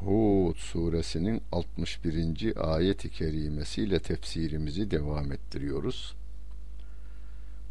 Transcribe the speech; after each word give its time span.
Hud 0.00 0.56
suresinin 0.56 1.42
61. 1.52 2.52
ayet-i 2.56 3.10
kerimesiyle 3.10 3.98
tefsirimizi 3.98 4.90
devam 4.90 5.32
ettiriyoruz. 5.32 6.14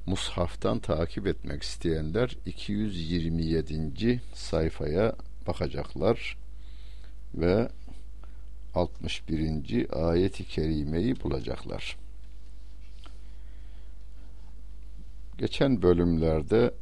Mushaftan 0.05 0.79
takip 0.79 1.27
etmek 1.27 1.63
isteyenler 1.63 2.37
227. 2.45 4.21
sayfaya 4.33 5.15
bakacaklar 5.47 6.37
ve 7.35 7.69
61. 8.75 9.87
ayet-i 10.09 10.45
kerimeyi 10.45 11.21
bulacaklar. 11.21 11.97
Geçen 15.37 15.81
bölümlerde 15.81 16.73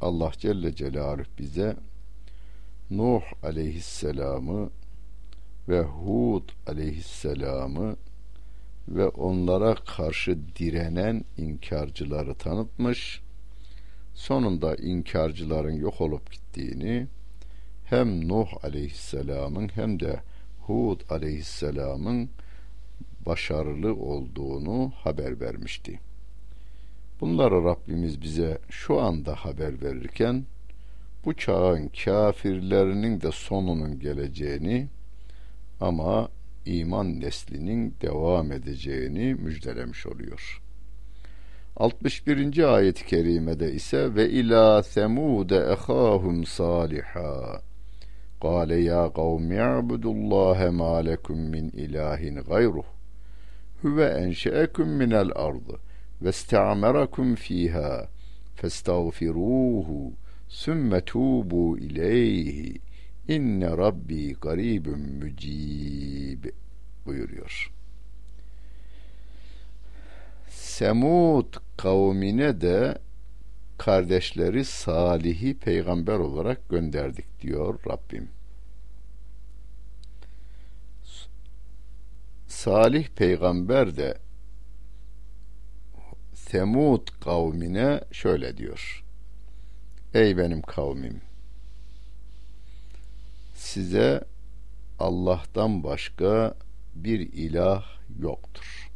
Allah 0.00 0.32
Celle 0.38 0.74
Celaluhu 0.74 1.26
bize 1.38 1.76
Nuh 2.90 3.22
aleyhisselamı 3.42 4.70
ve 5.68 5.82
Hud 5.82 6.48
aleyhisselamı 6.66 7.96
ve 8.88 9.08
onlara 9.08 9.74
karşı 9.74 10.38
direnen 10.56 11.24
inkarcıları 11.36 12.34
tanıtmış. 12.34 13.20
Sonunda 14.14 14.76
inkarcıların 14.76 15.76
yok 15.76 16.00
olup 16.00 16.32
gittiğini 16.32 17.06
hem 17.84 18.28
Nuh 18.28 18.48
aleyhisselamın 18.64 19.68
hem 19.68 20.00
de 20.00 20.20
Hud 20.60 21.00
aleyhisselamın 21.10 22.30
başarılı 23.26 23.94
olduğunu 23.94 24.92
haber 24.94 25.40
vermişti. 25.40 26.00
Bunları 27.20 27.64
Rabbimiz 27.64 28.22
bize 28.22 28.58
şu 28.70 29.00
anda 29.00 29.34
haber 29.34 29.82
verirken 29.82 30.44
bu 31.24 31.34
çağın 31.34 31.88
kafirlerinin 32.04 33.20
de 33.20 33.32
sonunun 33.32 33.98
geleceğini 33.98 34.88
ama 35.80 36.28
iman 36.64 37.20
neslinin 37.20 37.94
devam 38.02 38.52
edeceğini 38.52 39.34
müjdelemiş 39.34 40.06
oluyor. 40.06 40.62
61. 41.76 42.74
ayet-i 42.74 43.06
kerimede 43.06 43.72
ise 43.72 44.14
ve 44.14 44.30
ila 44.30 44.82
semude 44.82 45.56
ehahum 45.56 46.44
saliha 46.44 47.62
Kale 48.42 48.76
ya 48.76 49.12
kavmi 49.12 49.54
ibudullahe 49.54 50.70
ma 50.70 50.96
lekum 50.96 51.38
min 51.38 51.70
ilahin 51.70 52.36
gayruh 52.36 52.84
huve 53.82 54.04
enşeekum 54.04 54.88
minel 54.88 55.30
ardı 55.34 55.78
ve 56.22 56.28
iste'amerakum 56.28 57.34
fiha 57.34 58.08
festağfiruhu 58.56 60.12
sümme 60.52 61.00
tubu 61.00 61.78
ileyhi 61.78 62.80
inne 63.28 63.70
rabbi 63.70 64.34
garibun 64.34 65.00
mücib 65.00 66.44
buyuruyor. 67.06 67.72
Semud 70.48 71.54
kavmine 71.76 72.60
de 72.60 72.98
kardeşleri 73.78 74.64
Salih'i 74.64 75.58
peygamber 75.58 76.18
olarak 76.18 76.68
gönderdik 76.68 77.40
diyor 77.40 77.80
Rabbim. 77.88 78.28
Salih 82.48 83.08
peygamber 83.08 83.96
de 83.96 84.18
Semud 86.34 87.08
kavmine 87.20 88.00
şöyle 88.12 88.56
diyor. 88.56 89.04
Ey 90.14 90.36
benim 90.36 90.62
kavmim 90.62 91.20
size 93.54 94.24
Allah'tan 94.98 95.84
başka 95.84 96.54
bir 96.94 97.20
ilah 97.20 97.84
yoktur. 98.18 98.90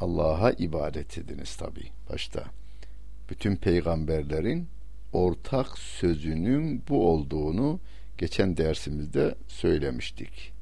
Allah'a 0.00 0.50
ibadet 0.50 1.18
ediniz 1.18 1.56
tabi 1.56 1.80
başta. 2.10 2.44
Bütün 3.30 3.56
peygamberlerin 3.56 4.68
ortak 5.12 5.78
sözünün 5.78 6.82
bu 6.88 7.08
olduğunu 7.10 7.80
geçen 8.18 8.56
dersimizde 8.56 9.34
söylemiştik. 9.48 10.52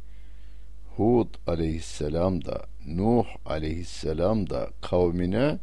Hud 0.96 1.34
aleyhisselam 1.46 2.44
da 2.44 2.66
Nuh 2.86 3.26
aleyhisselam 3.44 4.50
da 4.50 4.70
kavmine 4.82 5.58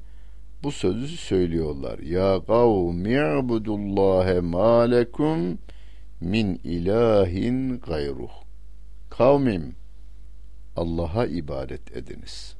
bu 0.63 0.72
sözü 0.72 1.07
söylüyorlar. 1.07 1.99
Ya 1.99 2.41
kavmi 2.47 3.39
ibudullahe 3.39 4.39
ma 4.39 4.81
lekum 4.81 5.57
min 6.22 6.61
ilahin 6.63 7.79
gayruh. 7.79 8.31
Kavmim 9.09 9.75
Allah'a 10.75 11.25
ibadet 11.25 11.97
ediniz. 11.97 12.55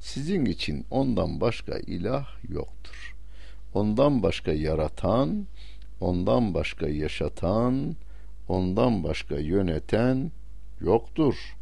Sizin 0.00 0.44
için 0.44 0.86
ondan 0.90 1.40
başka 1.40 1.78
ilah 1.78 2.26
yoktur. 2.48 3.14
Ondan 3.74 4.22
başka 4.22 4.52
yaratan, 4.52 5.46
ondan 6.00 6.54
başka 6.54 6.88
yaşatan, 6.88 7.96
ondan 8.48 9.04
başka 9.04 9.38
yöneten 9.38 10.30
yoktur. 10.80 11.56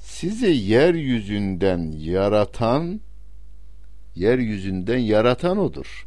Sizi 0.00 0.46
yeryüzünden 0.46 1.92
yaratan 1.98 3.00
yeryüzünden 4.14 4.98
yaratan 4.98 5.58
odur. 5.58 6.06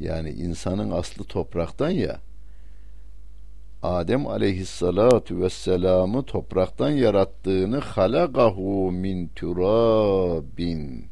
Yani 0.00 0.30
insanın 0.30 0.90
aslı 0.90 1.24
topraktan 1.24 1.90
ya. 1.90 2.20
Adem 3.82 4.26
aleyhissalatu 4.26 5.40
vesselam'ı 5.40 6.22
topraktan 6.22 6.90
yarattığını 6.90 7.78
halagahu 7.78 8.92
min 8.92 9.28
turabin 9.28 11.06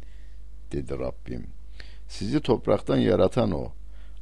dedi 0.72 0.98
Rabbim. 0.98 1.47
Sizi 2.08 2.41
topraktan 2.41 2.97
yaratan 2.97 3.52
o. 3.52 3.72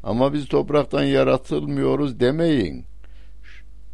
Ama 0.02 0.32
biz 0.32 0.48
topraktan 0.48 1.04
yaratılmıyoruz 1.04 2.20
demeyin. 2.20 2.84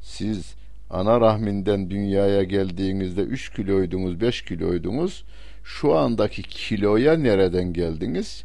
Siz 0.00 0.54
ana 0.90 1.20
rahminden 1.20 1.90
dünyaya 1.90 2.42
geldiğinizde 2.42 3.20
3 3.20 3.52
kiloydunuz, 3.52 4.20
5 4.20 4.42
kiloydunuz 4.42 5.24
şu 5.64 5.94
andaki 5.96 6.42
kiloya 6.42 7.16
nereden 7.16 7.72
geldiniz? 7.72 8.44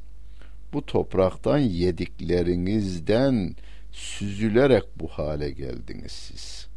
Bu 0.73 0.85
topraktan 0.85 1.57
yediklerinizden 1.57 3.55
süzülerek 3.91 4.83
bu 4.95 5.07
hale 5.07 5.51
geldiniz 5.51 6.11
siz. 6.11 6.67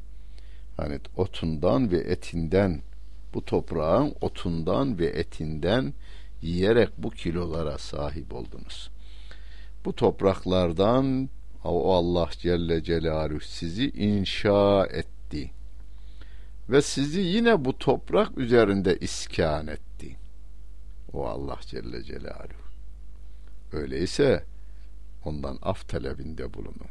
Hani 0.76 0.98
otundan 1.16 1.90
ve 1.90 1.98
etinden 1.98 2.82
bu 3.34 3.44
toprağın 3.44 4.14
otundan 4.20 4.98
ve 4.98 5.06
etinden 5.06 5.94
yiyerek 6.42 6.88
bu 6.98 7.10
kilolara 7.10 7.78
sahip 7.78 8.34
oldunuz. 8.34 8.90
Bu 9.84 9.96
topraklardan 9.96 11.28
o 11.64 11.94
Allah 11.94 12.28
Celle 12.38 12.82
Celaluhu 12.82 13.40
sizi 13.40 13.90
inşa 13.90 14.86
etti 14.86 15.50
ve 16.70 16.82
sizi 16.82 17.20
yine 17.20 17.64
bu 17.64 17.78
toprak 17.78 18.38
üzerinde 18.38 18.96
iskan 18.96 19.66
etti. 19.66 20.16
O 21.12 21.26
Allah 21.26 21.58
Celle 21.60 22.04
Celaluhu. 22.04 22.70
Öyleyse 23.72 24.44
ondan 25.24 25.58
af 25.62 25.88
talebinde 25.88 26.54
bulunun. 26.54 26.90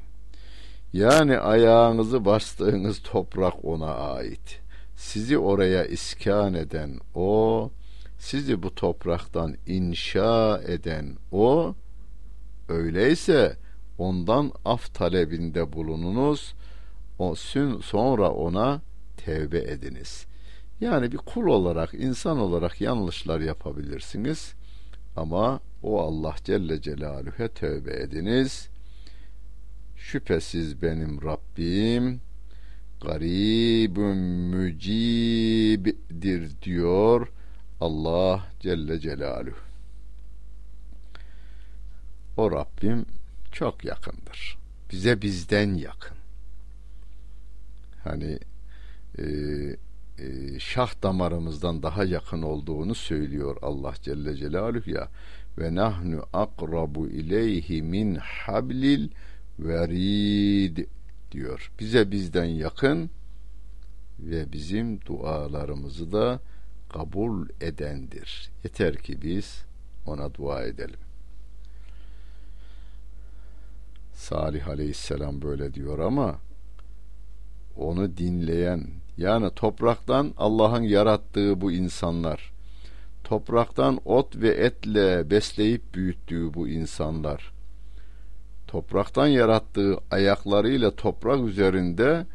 Yani 0.94 1.38
ayağınızı 1.38 2.26
bastığınız 2.26 3.02
toprak 3.04 3.66
ona 3.66 3.94
ait. 3.96 4.60
Sizi 4.96 5.38
oraya 5.38 5.86
iskan 5.86 6.54
eden 6.54 7.00
o, 7.16 7.72
sizi 8.18 8.64
bu 8.64 8.76
topraktan 8.76 9.56
inşa 9.68 10.62
eden 10.68 11.18
o, 11.32 11.76
öyleyse 12.70 13.58
ondan 13.98 14.52
af 14.66 14.94
talebinde 14.94 15.74
bulununuz. 15.74 16.54
O 17.20 17.36
sonra 17.82 18.32
ona 18.32 18.82
tevbe 19.18 19.60
ediniz. 19.60 20.26
Yani 20.82 21.12
bir 21.12 21.18
kul 21.18 21.48
olarak, 21.48 21.94
insan 21.94 22.40
olarak 22.40 22.82
yanlışlar 22.82 23.40
yapabilirsiniz. 23.40 24.54
Ama 25.16 25.60
o 25.84 26.02
Allah 26.02 26.36
Celle 26.44 26.82
Celaluhu'ya 26.82 27.48
tövbe 27.48 27.92
ediniz. 27.92 28.70
Şüphesiz 29.98 30.82
benim 30.82 31.22
Rabbim 31.22 32.22
garibun 33.02 34.18
mücibdir 35.38 35.92
diyor 36.62 37.28
Allah 37.82 38.48
Celle 38.60 39.00
Celaluhu. 39.00 39.56
O 42.38 42.52
Rabbim 42.52 43.06
çok 43.52 43.86
yakındır. 43.86 44.58
Bize 44.92 45.22
bizden 45.22 45.74
yakın. 45.74 46.18
Hani 48.04 48.40
e, 49.20 49.24
e, 50.20 50.60
şah 50.60 51.04
damarımızdan 51.04 51.84
daha 51.84 52.04
yakın 52.04 52.42
olduğunu 52.42 52.96
söylüyor 52.96 53.58
Allah 53.62 53.94
Celle 54.02 54.36
Celaluhu 54.36 54.92
ya 54.92 55.10
ve 55.58 55.76
nahnu 55.76 56.26
akrabu 56.34 57.08
ileyhi 57.08 57.82
min 57.82 58.16
hablil 58.16 59.10
verid 59.60 60.78
diyor. 61.32 61.72
Bize 61.80 62.12
bizden 62.12 62.46
yakın 62.46 63.10
ve 64.20 64.52
bizim 64.52 65.02
dualarımızı 65.06 66.12
da 66.12 66.40
kabul 66.90 67.50
edendir. 67.62 68.52
Yeter 68.64 68.98
ki 68.98 69.22
biz 69.22 69.64
ona 70.06 70.34
dua 70.34 70.64
edelim. 70.64 71.00
Salih 74.14 74.68
aleyhisselam 74.68 75.42
böyle 75.42 75.74
diyor 75.74 76.00
ama 76.00 76.40
onu 77.78 78.18
dinleyen 78.18 78.99
yani 79.19 79.51
topraktan 79.51 80.35
Allah'ın 80.39 80.83
yarattığı 80.83 81.61
bu 81.61 81.73
insanlar 81.73 82.53
topraktan 83.25 84.01
ot 84.05 84.37
ve 84.37 84.49
etle 84.49 85.31
besleyip 85.31 85.95
büyüttüğü 85.95 86.55
bu 86.55 86.69
insanlar 86.69 87.53
topraktan 88.67 89.27
yarattığı 89.27 89.99
ayaklarıyla 90.11 90.91
toprak 90.91 91.41
üzerinde 91.41 92.27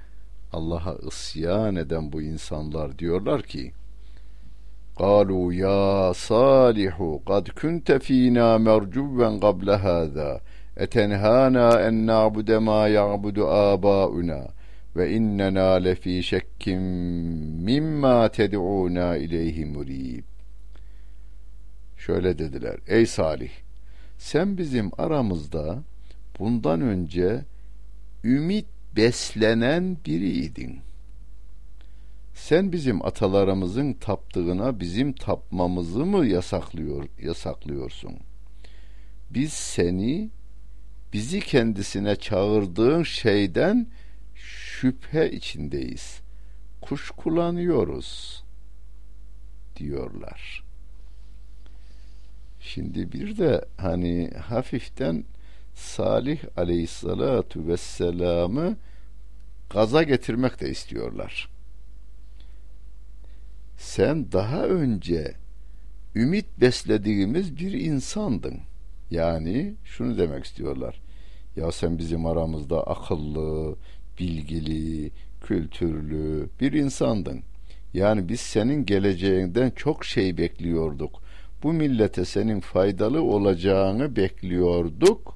Allah'a 0.53 0.95
isyan 1.07 1.75
eden 1.75 2.11
bu 2.11 2.21
insanlar 2.21 2.99
diyorlar 2.99 3.41
ki 3.43 3.73
قالوا 5.05 5.47
يا 5.65 6.11
صالح 6.29 6.95
قد 7.25 7.45
كنت 7.61 7.91
فينا 7.91 8.47
مرجوا 8.57 9.27
قبل 9.45 9.69
هذا 9.87 10.41
أتنهانا 10.77 11.87
أن 11.87 11.93
نعبد 12.05 12.51
ما 12.51 12.81
يعبد 12.87 13.39
آباؤنا 13.39 14.41
ve 14.96 15.12
innena 15.12 15.72
lefi 15.72 16.22
şekkim 16.22 16.82
mimma 17.64 18.28
ted'una 18.28 19.16
ileyhi 19.16 19.64
murib. 19.64 20.24
Şöyle 21.96 22.38
dediler. 22.38 22.76
Ey 22.86 23.06
Salih 23.06 23.50
sen 24.18 24.58
bizim 24.58 24.90
aramızda 24.98 25.82
bundan 26.38 26.80
önce 26.80 27.44
ümit 28.24 28.66
beslenen 28.96 29.96
biriydin. 30.06 30.78
Sen 32.34 32.72
bizim 32.72 33.06
atalarımızın 33.06 33.92
taptığına 33.92 34.80
bizim 34.80 35.12
tapmamızı 35.12 36.06
mı 36.06 36.26
yasaklıyor 36.26 37.08
yasaklıyorsun? 37.22 38.16
Biz 39.30 39.52
seni 39.52 40.30
bizi 41.12 41.40
kendisine 41.40 42.16
çağırdığın 42.16 43.02
şeyden 43.02 43.86
şüphe 44.80 45.30
içindeyiz. 45.30 46.20
Kuşkulanıyoruz 46.80 48.42
diyorlar. 49.76 50.64
Şimdi 52.60 53.12
bir 53.12 53.38
de 53.38 53.64
hani 53.76 54.30
hafiften 54.30 55.24
Salih 55.74 56.38
aleyhissalatu 56.56 57.66
vesselam'ı 57.66 58.76
gaza 59.70 60.02
getirmek 60.02 60.60
de 60.60 60.70
istiyorlar. 60.70 61.48
Sen 63.78 64.32
daha 64.32 64.62
önce 64.62 65.34
ümit 66.14 66.46
beslediğimiz 66.60 67.56
bir 67.56 67.72
insandın. 67.72 68.60
Yani 69.10 69.74
şunu 69.84 70.18
demek 70.18 70.44
istiyorlar. 70.44 71.00
Ya 71.56 71.72
sen 71.72 71.98
bizim 71.98 72.26
aramızda 72.26 72.86
akıllı, 72.86 73.76
bilgili, 74.18 75.10
kültürlü 75.40 76.48
bir 76.60 76.72
insandın. 76.72 77.42
Yani 77.94 78.28
biz 78.28 78.40
senin 78.40 78.86
geleceğinden 78.86 79.70
çok 79.70 80.04
şey 80.04 80.38
bekliyorduk. 80.38 81.22
Bu 81.62 81.72
millete 81.72 82.24
senin 82.24 82.60
faydalı 82.60 83.22
olacağını 83.22 84.16
bekliyorduk. 84.16 85.34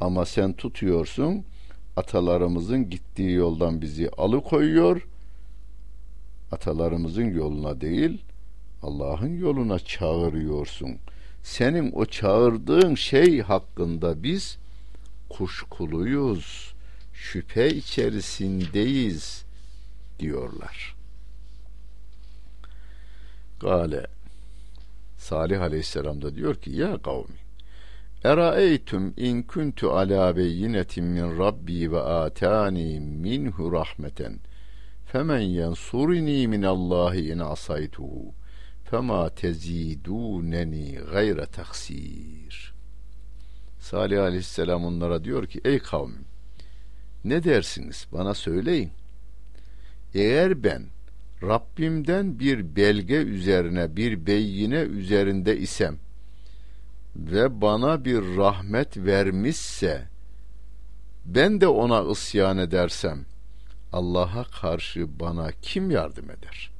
Ama 0.00 0.24
sen 0.24 0.52
tutuyorsun 0.52 1.44
atalarımızın 1.96 2.90
gittiği 2.90 3.32
yoldan 3.32 3.82
bizi 3.82 4.10
alıkoyuyor. 4.10 5.08
Atalarımızın 6.52 7.34
yoluna 7.34 7.80
değil 7.80 8.22
Allah'ın 8.82 9.38
yoluna 9.38 9.78
çağırıyorsun. 9.78 10.96
Senin 11.42 11.92
o 11.92 12.04
çağırdığın 12.04 12.94
şey 12.94 13.40
hakkında 13.40 14.22
biz 14.22 14.58
kuşkuluyuz, 15.28 16.67
şüphe 17.18 17.68
içerisindeyiz 17.68 19.44
diyorlar. 20.18 20.96
Gale 23.60 24.06
Salih 25.16 25.62
Aleyhisselam 25.62 26.22
da 26.22 26.34
diyor 26.34 26.54
ki 26.54 26.70
ya 26.70 27.02
kavmi 27.02 27.36
Eraeytum 28.24 29.14
in 29.16 29.42
kuntu 29.42 29.90
ala 29.92 30.36
beyinetin 30.36 31.04
min 31.04 31.38
Rabbi 31.38 31.92
ve 31.92 32.00
atani 32.00 33.00
minhu 33.00 33.72
rahmeten 33.72 34.40
femen 35.06 35.40
yensurini 35.40 36.48
min 36.48 36.62
Allahi 36.62 37.32
in 37.32 37.38
asaytuhu 37.38 38.34
fema 38.84 39.30
teziduneni 39.30 40.98
gayre 41.12 41.46
taksir. 41.46 42.74
Salih 43.78 44.22
aleyhisselam 44.22 44.84
onlara 44.84 45.24
diyor 45.24 45.46
ki 45.46 45.60
ey 45.64 45.78
kavmim 45.78 46.24
ne 47.28 47.44
dersiniz 47.44 48.06
bana 48.12 48.34
söyleyin. 48.34 48.90
Eğer 50.14 50.64
ben 50.64 50.86
Rabbimden 51.42 52.38
bir 52.38 52.76
belge 52.76 53.16
üzerine 53.16 53.96
bir 53.96 54.26
beyine 54.26 54.80
üzerinde 54.80 55.58
isem 55.58 55.98
ve 57.16 57.60
bana 57.60 58.04
bir 58.04 58.36
rahmet 58.36 58.96
vermişse 58.96 60.08
ben 61.24 61.60
de 61.60 61.68
ona 61.68 62.12
isyan 62.12 62.58
edersem 62.58 63.24
Allah'a 63.92 64.44
karşı 64.44 65.20
bana 65.20 65.50
kim 65.62 65.90
yardım 65.90 66.30
eder? 66.30 66.70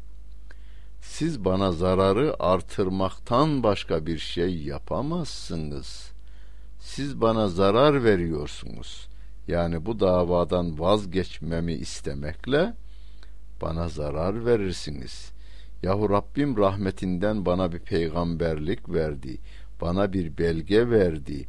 Siz 1.01 1.45
bana 1.45 1.73
zararı 1.73 2.37
artırmaktan 2.39 3.63
başka 3.63 4.07
bir 4.07 4.19
şey 4.19 4.59
yapamazsınız. 4.59 6.11
Siz 6.81 7.21
bana 7.21 7.49
zarar 7.49 8.05
veriyorsunuz. 8.05 9.09
Yani 9.49 9.87
bu 9.87 10.01
davadan 10.01 10.81
vazgeçmemi 10.81 11.73
istemekle 11.73 12.75
bana 13.63 13.89
zarar 13.89 14.47
verirsiniz. 14.47 15.33
Yahu 15.83 16.11
Rabbim 16.11 16.57
rahmetinden 16.57 17.47
bana 17.47 17.73
bir 17.73 17.79
peygamberlik 17.79 18.89
verdi 18.89 19.39
bana 19.81 20.13
bir 20.13 20.39
belge 20.39 20.91
verdi. 20.91 21.49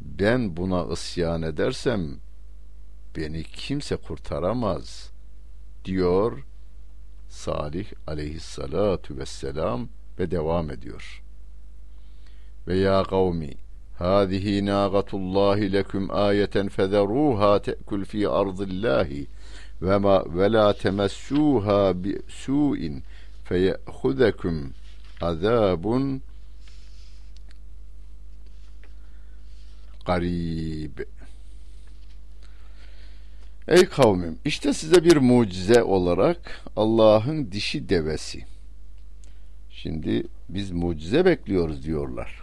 Ben 0.00 0.56
buna 0.56 0.92
isyan 0.92 1.42
edersem 1.42 2.18
beni 3.16 3.42
kimse 3.42 3.96
kurtaramaz 3.96 5.10
diyor 5.84 6.44
Salih 7.28 7.86
aleyhissalatu 8.06 9.16
vesselam 9.18 9.88
ve 10.18 10.30
devam 10.30 10.70
ediyor. 10.70 11.22
Ve 12.66 12.78
ya 12.78 13.02
kavmi 13.02 13.63
هذه 13.95 14.59
ناقة 14.59 15.05
الله 15.17 15.55
لكم 15.55 16.11
آية 16.11 16.67
فذروها 16.69 17.57
تأكل 17.57 18.05
في 18.05 18.25
أرض 18.25 18.61
الله 18.61 19.25
وما 19.81 20.21
ولا 20.21 20.71
تمسوها 20.71 21.91
بسوء 21.91 23.01
فيأخذكم 23.45 24.71
عذاب 25.21 26.19
garib. 30.09 30.99
Ey 33.67 33.85
kavmim 33.85 34.39
işte 34.45 34.73
size 34.73 35.03
bir 35.03 35.17
mucize 35.17 35.83
olarak 35.83 36.63
Allah'ın 36.75 37.51
dişi 37.51 37.89
devesi. 37.89 38.45
Şimdi 39.71 40.23
biz 40.49 40.71
mucize 40.71 41.25
bekliyoruz 41.25 41.83
diyorlar. 41.83 42.42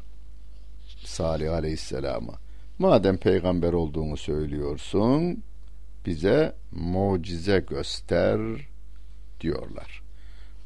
Salih 1.04 1.54
Aleyhisselam'a. 1.54 2.34
Madem 2.80 3.18
peygamber 3.18 3.74
olduğunu 3.74 4.18
söylüyorsun 4.18 5.44
bize 6.06 6.56
mucize 6.72 7.60
göster 7.70 8.40
diyorlar. 9.42 10.02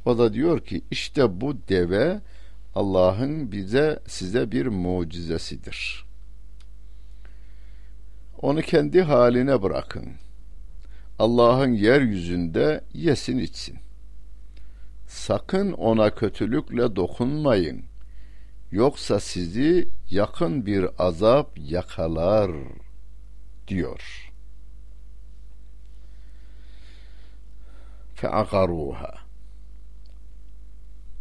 O 0.06 0.18
da 0.18 0.34
diyor 0.34 0.60
ki 0.60 0.82
işte 0.92 1.42
bu 1.42 1.58
deve 1.70 2.20
Allah'ın 2.76 3.52
bize 3.52 4.00
size 4.08 4.52
bir 4.52 4.66
mucizesidir. 4.68 6.06
Onu 8.42 8.62
kendi 8.62 9.02
haline 9.02 9.62
bırakın. 9.62 10.06
Allah'ın 11.20 11.74
yeryüzünde 11.74 12.84
yesin 12.94 13.38
içsin. 13.38 13.78
Sakın 15.08 15.72
ona 15.72 16.16
kötülükle 16.16 16.96
dokunmayın. 16.96 17.84
Yoksa 18.72 19.20
sizi 19.20 19.88
yakın 20.10 20.66
bir 20.66 20.88
azap 20.98 21.52
yakalar 21.58 22.52
diyor. 23.68 24.32
Fe'akaruha 28.16 29.14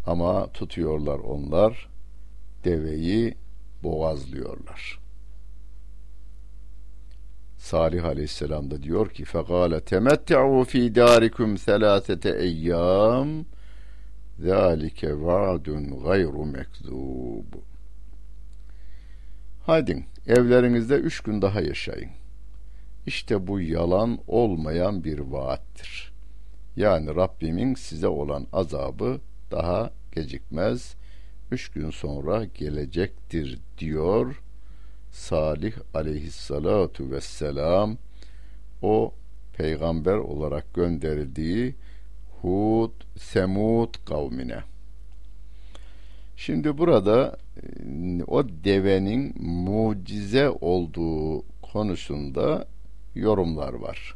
ama 0.07 0.53
tutuyorlar 0.53 1.19
onlar 1.19 1.89
deveyi 2.65 3.35
boğazlıyorlar. 3.83 5.01
Salih 7.57 8.05
Aleyhisselam 8.05 8.71
da 8.71 8.83
diyor 8.83 9.11
ki 9.11 9.25
fekale 9.25 9.81
temette'u 9.81 10.65
fi 10.65 10.95
darikum 10.95 11.59
selasete 11.59 12.39
eyyam 12.39 13.45
zalike 14.39 15.21
vaadun 15.23 16.05
gayru 16.05 16.45
mekzub 16.45 17.74
Haydi 19.67 20.07
evlerinizde 20.27 20.95
üç 20.95 21.21
gün 21.21 21.43
daha 21.43 21.61
yaşayın. 21.61 22.11
İşte 23.07 23.47
bu 23.47 23.61
yalan 23.61 24.19
olmayan 24.27 25.05
bir 25.05 25.19
vaattir. 25.19 26.13
Yani 26.77 27.15
Rabbimin 27.15 27.75
size 27.75 28.09
olan 28.09 28.47
azabı 28.53 29.21
daha 29.51 29.91
gecikmez. 30.13 30.95
Üç 31.51 31.69
gün 31.69 31.91
sonra 31.91 32.45
gelecektir 32.45 33.59
diyor 33.79 34.43
Salih 35.11 35.75
aleyhissalatu 35.95 37.11
vesselam 37.11 37.97
o 38.83 39.15
peygamber 39.57 40.17
olarak 40.17 40.75
gönderildiği 40.75 41.75
Hud, 42.43 42.93
Semud 43.17 43.95
kavmine. 44.07 44.74
Şimdi 46.37 46.79
burada 46.79 47.37
e, 47.57 48.25
o 48.27 48.49
devenin 48.49 49.35
mucize 49.43 50.51
olduğu 50.51 51.45
konusunda 51.63 52.69
yorumlar 53.15 53.73
var. 53.73 54.15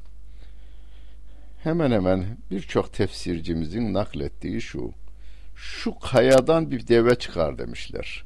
Hemen 1.62 1.90
hemen 1.90 2.24
birçok 2.50 2.92
tefsircimizin 2.92 3.94
naklettiği 3.94 4.60
şu 4.60 4.92
şu 5.56 5.98
kayadan 5.98 6.70
bir 6.70 6.88
deve 6.88 7.14
çıkar 7.14 7.58
demişler. 7.58 8.24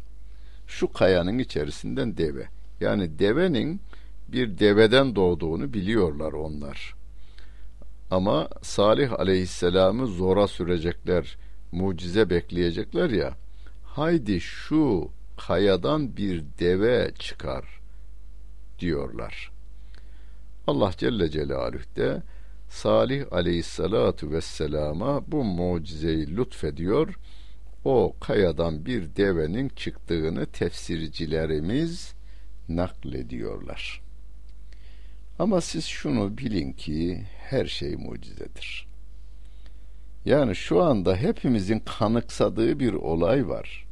Şu 0.67 0.93
kayanın 0.93 1.39
içerisinden 1.39 2.17
deve. 2.17 2.47
Yani 2.81 3.19
devenin 3.19 3.81
bir 4.29 4.59
deveden 4.59 5.17
doğduğunu 5.17 5.73
biliyorlar 5.73 6.33
onlar. 6.33 6.95
Ama 8.11 8.49
Salih 8.63 9.13
aleyhisselamı 9.21 10.07
zora 10.07 10.49
sürecekler, 10.49 11.37
mucize 11.73 12.31
bekleyecekler 12.31 13.11
ya. 13.11 13.42
Haydi 13.93 14.41
şu 14.41 15.11
kayadan 15.37 16.17
bir 16.17 16.45
deve 16.59 17.11
çıkar 17.19 17.81
diyorlar. 18.79 19.53
Allah 20.67 20.93
Celle 20.97 21.31
Celaluhu 21.31 21.97
de 21.97 22.23
Salih 22.69 23.25
aleyhissalatu 23.33 24.31
vesselama 24.31 25.33
bu 25.33 25.45
mucizeyi 25.45 26.37
lütfediyor. 26.37 27.19
O 27.85 28.17
kayadan 28.21 28.87
bir 28.87 29.17
devenin 29.17 29.69
çıktığını 29.69 30.47
tefsircilerimiz 30.47 32.15
naklediyorlar. 32.69 34.03
Ama 35.39 35.61
siz 35.61 35.85
şunu 35.85 36.39
bilin 36.39 36.73
ki 36.73 37.27
her 37.39 37.67
şey 37.67 37.97
mucizedir. 37.97 38.92
Yani 40.25 40.57
şu 40.57 40.83
anda 40.83 41.17
hepimizin 41.17 41.79
kanıksadığı 41.79 42.81
bir 42.81 42.93
olay 42.93 43.49
var. 43.49 43.87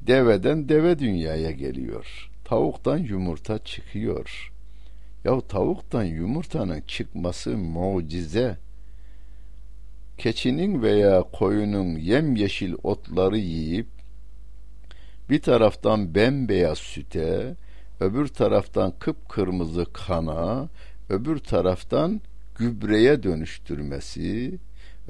Deveden 0.00 0.68
deve 0.68 0.98
dünyaya 0.98 1.50
geliyor. 1.50 2.30
Tavuktan 2.44 2.98
yumurta 2.98 3.58
çıkıyor. 3.58 4.52
Ya 5.24 5.40
tavuktan 5.40 6.04
yumurtanın 6.04 6.80
çıkması 6.80 7.56
mucize. 7.56 8.56
Keçinin 10.18 10.82
veya 10.82 11.22
koyunun 11.22 11.96
yemyeşil 11.96 12.74
otları 12.82 13.38
yiyip 13.38 13.86
bir 15.30 15.42
taraftan 15.42 16.14
bembeyaz 16.14 16.78
süte, 16.78 17.56
öbür 18.00 18.28
taraftan 18.28 18.92
kıpkırmızı 18.98 19.86
kana, 19.92 20.68
öbür 21.08 21.38
taraftan 21.38 22.20
gübreye 22.54 23.22
dönüştürmesi, 23.22 24.58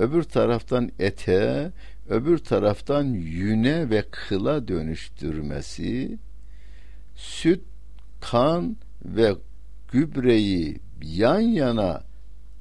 öbür 0.00 0.22
taraftan 0.22 0.90
ete, 0.98 1.72
öbür 2.08 2.38
taraftan 2.38 3.04
yüne 3.14 3.90
ve 3.90 4.04
kıla 4.10 4.68
dönüştürmesi, 4.68 6.18
süt, 7.16 7.60
kan 8.20 8.76
ve 9.04 9.34
gübreyi 9.92 10.80
yan 11.02 11.40
yana 11.40 12.02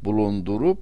bulundurup 0.03 0.79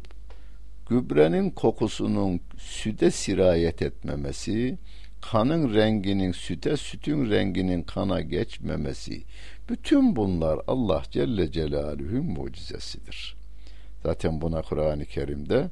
gübrenin 0.90 1.50
kokusunun 1.50 2.40
süte 2.58 3.12
sirayet 3.12 3.82
etmemesi, 3.82 4.78
kanın 5.22 5.74
renginin 5.74 6.32
süte, 6.32 6.78
sütün 6.78 7.30
renginin 7.30 7.84
kana 7.84 8.22
geçmemesi, 8.22 9.24
bütün 9.70 10.16
bunlar 10.16 10.60
Allah 10.68 11.04
Celle 11.12 11.52
Celaluhu'nun 11.52 12.26
mucizesidir. 12.26 13.36
Zaten 14.04 14.42
buna 14.42 14.62
Kur'an-ı 14.62 15.06
Kerim'de 15.06 15.70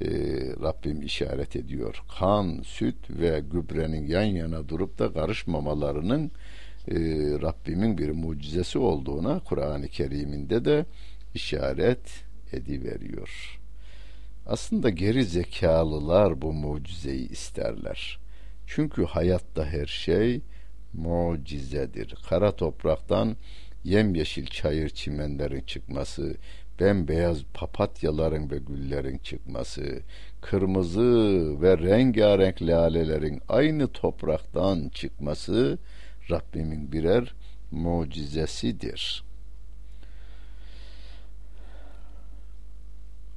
e, 0.00 0.08
Rabbim 0.62 1.02
işaret 1.02 1.56
ediyor. 1.56 2.02
Kan, 2.18 2.62
süt 2.64 3.10
ve 3.10 3.42
gübrenin 3.52 4.06
yan 4.06 4.22
yana 4.24 4.68
durup 4.68 4.98
da 4.98 5.12
karışmamalarının 5.12 6.30
e, 6.88 6.94
Rabbimin 7.42 7.98
bir 7.98 8.10
mucizesi 8.10 8.78
olduğuna 8.78 9.40
Kur'an-ı 9.40 9.88
Kerim'inde 9.88 10.64
de 10.64 10.86
işaret 11.34 12.24
ediveriyor. 12.52 13.60
Aslında 14.46 14.90
geri 14.90 15.24
zekalılar 15.24 16.42
bu 16.42 16.52
mucizeyi 16.52 17.28
isterler. 17.28 18.18
Çünkü 18.66 19.04
hayatta 19.04 19.66
her 19.66 19.86
şey 19.86 20.40
mucizedir. 20.92 22.14
Kara 22.28 22.56
topraktan 22.56 23.36
yemyeşil 23.84 24.46
çayır 24.46 24.88
çimenlerin 24.88 25.60
çıkması, 25.60 26.36
bembeyaz 26.80 27.42
papatyaların 27.54 28.50
ve 28.50 28.58
güllerin 28.58 29.18
çıkması, 29.18 30.00
kırmızı 30.40 31.02
ve 31.62 31.78
rengarenk 31.78 32.62
lalelerin 32.62 33.40
aynı 33.48 33.88
topraktan 33.88 34.88
çıkması 34.88 35.78
Rabbimin 36.30 36.92
birer 36.92 37.34
mucizesidir. 37.70 39.24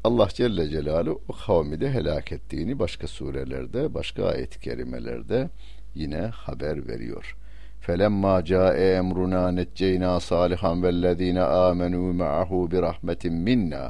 Allah 0.03 0.27
Celle 0.33 0.69
Celaluhu 0.69 1.21
o 1.27 1.33
kavmi 1.33 1.81
de 1.81 1.91
helak 1.91 2.31
ettiğini 2.31 2.79
başka 2.79 3.07
surelerde, 3.07 3.93
başka 3.93 4.25
ayet-i 4.25 4.59
kerimelerde 4.59 5.49
yine 5.95 6.17
haber 6.17 6.87
veriyor. 6.87 7.37
فَلَمَّا 7.80 8.40
جَاءَ 8.40 9.00
اَمْرُنَا 9.00 9.50
نَجَّيْنَا 9.50 10.18
صَالِحًا 10.18 10.72
وَالَّذ۪ينَ 10.82 11.38
آمَنُوا 11.68 12.12
مَعَهُ 12.12 12.50
بِرَحْمَةٍ 12.72 13.24
مِنَّا 13.24 13.84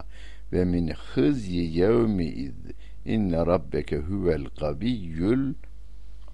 وَمِنْ 0.53 0.87
خِزْيِ 0.95 1.57
يَوْمِئِذٍ 1.83 2.59
اِنَّ 3.15 3.35
رَبَّكَ 3.53 3.91
هُوَ 3.95 4.27
الْقَبِيُّ 4.41 5.19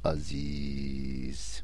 الْعَز۪يزِ 0.05 1.63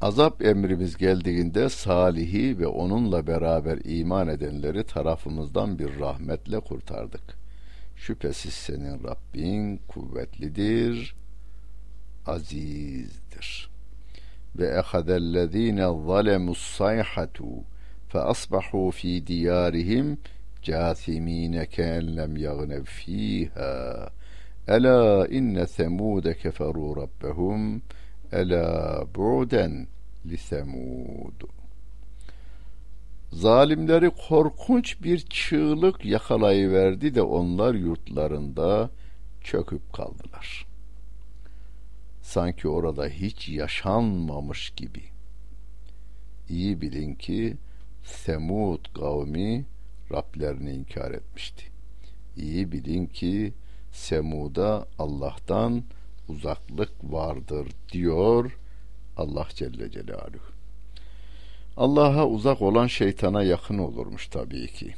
Azap 0.00 0.42
emrimiz 0.42 0.96
geldiğinde 0.96 1.68
Salih'i 1.68 2.58
ve 2.58 2.66
onunla 2.66 3.26
beraber 3.26 3.78
iman 3.84 4.28
edenleri 4.28 4.84
tarafımızdan 4.84 5.78
bir 5.78 6.00
rahmetle 6.00 6.60
kurtardık. 6.60 7.38
Şüphesiz 7.96 8.54
senin 8.54 9.04
Rabbin 9.04 9.80
kuvvetlidir, 9.88 11.14
azizdir. 12.25 13.69
Ve 14.55 14.67
ehadellezine 14.67 15.85
zalemus 16.07 16.61
sayhatu 16.77 17.63
fe 18.07 18.19
asbahu 18.19 18.91
fi 18.91 19.27
diyarihim 19.27 20.17
cathimine 20.61 21.65
ken 21.65 22.17
lem 22.17 22.37
yagnev 22.37 22.83
fiha. 22.83 24.09
Ela 24.67 25.27
inne 25.27 25.67
semude 25.67 26.37
keferu 26.37 26.95
rabbehum 26.95 27.81
Ela 28.31 29.03
bu'den 29.15 29.87
li 30.25 30.37
semud. 30.37 31.39
Zalimleri 33.31 34.09
korkunç 34.27 35.03
bir 35.03 35.19
çığlık 35.19 36.05
yakalayıverdi 36.05 37.15
de 37.15 37.21
onlar 37.21 37.73
yurtlarında 37.73 38.89
çöküp 39.41 39.93
kaldılar. 39.93 40.65
Sanki 42.33 42.67
orada 42.67 43.07
hiç 43.07 43.49
yaşanmamış 43.49 44.69
gibi. 44.69 45.03
İyi 46.49 46.81
bilin 46.81 47.15
ki 47.15 47.57
Semud 48.03 48.85
kavmi 48.93 49.65
Rablerini 50.11 50.71
inkar 50.71 51.11
etmişti. 51.11 51.63
İyi 52.37 52.71
bilin 52.71 53.05
ki 53.05 53.53
Semud'a 53.91 54.87
Allah'tan 54.99 55.83
uzaklık 56.29 56.91
vardır 57.03 57.67
diyor 57.91 58.59
Allah 59.17 59.47
Celle 59.55 59.91
Celaluhu. 59.91 60.53
Allah'a 61.77 62.27
uzak 62.27 62.61
olan 62.61 62.87
şeytana 62.87 63.43
yakın 63.43 63.77
olurmuş 63.77 64.27
tabii 64.27 64.67
ki. 64.67 64.95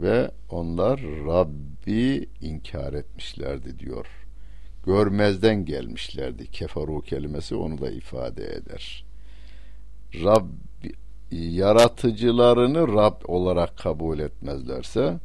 Ve 0.00 0.30
onlar 0.50 1.00
Rabbi 1.02 2.28
inkar 2.40 2.92
etmişlerdi 2.92 3.78
diyor. 3.78 4.20
Görmezden 4.86 5.64
gelmişlerdi. 5.64 6.50
Kefaru 6.50 7.00
kelimesi 7.00 7.54
onu 7.54 7.80
da 7.80 7.90
ifade 7.90 8.44
eder. 8.44 9.04
Rabbi 10.14 10.92
yaratıcılarını 11.30 12.88
Rab 12.88 13.22
olarak 13.24 13.78
kabul 13.78 14.18
etmezlerse 14.18 15.20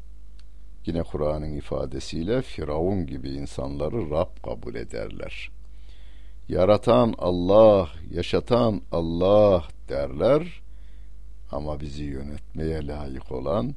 yine 0.85 1.03
Kur'an'ın 1.03 1.55
ifadesiyle 1.55 2.41
Firavun 2.41 3.05
gibi 3.05 3.29
insanları 3.29 4.09
Rab 4.09 4.43
kabul 4.43 4.75
ederler. 4.75 5.49
Yaratan 6.49 7.13
Allah, 7.17 7.89
yaşatan 8.11 8.81
Allah 8.91 9.63
derler 9.89 10.61
ama 11.51 11.79
bizi 11.79 12.03
yönetmeye 12.03 12.87
layık 12.87 13.31
olan 13.31 13.75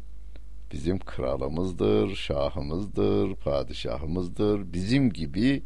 bizim 0.73 0.99
kralımızdır, 0.99 2.17
şahımızdır, 2.17 3.35
padişahımızdır, 3.35 4.73
bizim 4.73 5.13
gibi 5.13 5.63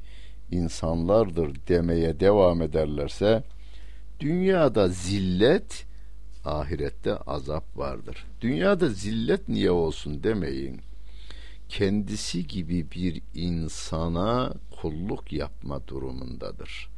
insanlardır 0.51 1.57
demeye 1.69 2.21
devam 2.21 2.63
ederlerse 2.63 3.43
dünyada 4.21 4.89
zillet, 4.89 5.85
ahirette 6.45 7.17
azap 7.17 7.79
vardır. 7.79 8.27
Dünyada 8.41 8.89
zillet 8.89 9.49
niye 9.49 9.71
olsun 9.71 10.23
demeyin. 10.23 10.81
Kendisi 11.69 12.47
gibi 12.47 12.91
bir 12.91 13.23
insana 13.35 14.53
kulluk 14.81 15.33
yapma 15.33 15.89
durumundadır. 15.89 16.89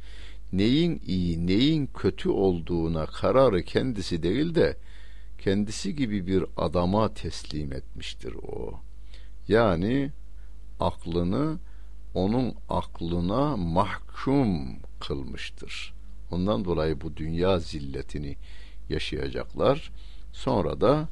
Neyin 0.53 1.01
iyi, 1.07 1.47
neyin 1.47 1.87
kötü 1.87 2.29
olduğuna 2.29 3.05
kararı 3.05 3.63
kendisi 3.63 4.23
değil 4.23 4.55
de 4.55 4.77
kendisi 5.45 5.95
gibi 5.95 6.27
bir 6.27 6.45
adama 6.57 7.13
teslim 7.13 7.73
etmiştir 7.73 8.33
o. 8.33 8.79
Yani 9.47 10.11
aklını 10.79 11.57
onun 12.13 12.53
aklına 12.69 13.57
mahkum 13.57 14.49
kılmıştır. 14.99 15.93
Ondan 16.31 16.65
dolayı 16.65 17.01
bu 17.01 17.17
dünya 17.17 17.59
zilletini 17.59 18.37
yaşayacaklar. 18.89 19.91
Sonra 20.33 20.81
da 20.81 21.09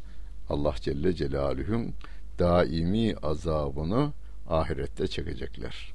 Allah 0.49 0.75
Celle 0.81 1.13
Celaluhu'nun 1.13 1.93
daimi 2.39 3.15
azabını 3.15 4.11
ahirette 4.49 5.07
çekecekler. 5.07 5.93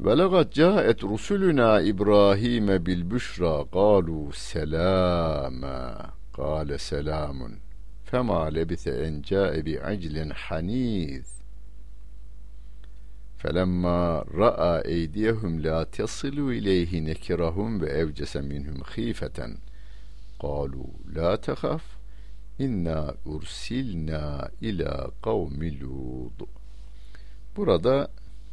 Ve 0.00 0.18
lekad 0.18 0.52
caet 0.52 1.04
rusuluna 1.04 1.80
İbrahim 1.80 2.86
bil 2.86 3.10
büşra 3.10 3.64
Kale 6.38 6.78
selamun. 6.78 7.54
Fema 8.04 8.50
lebise 8.54 8.92
en 9.06 9.22
ca'e 9.22 9.60
bi 9.66 9.74
aclin 9.92 10.30
haniz. 10.30 11.28
Felemma 13.38 14.24
ra'a 14.40 14.82
eydiyehum 14.84 15.64
la 15.64 15.84
tasilu 15.84 16.52
ileyhi 16.58 17.04
nekirahum 17.04 17.80
ve 17.80 17.88
evcese 18.00 18.40
minhum 18.40 18.78
khifeten. 18.90 19.52
Kalu 20.42 20.86
la 21.16 21.36
tehaf 21.36 21.84
inna 22.58 23.00
ursilna 23.24 24.48
ila 24.60 25.10
kavmi 25.22 25.70
Lut. 25.80 26.38
Burada 27.56 28.08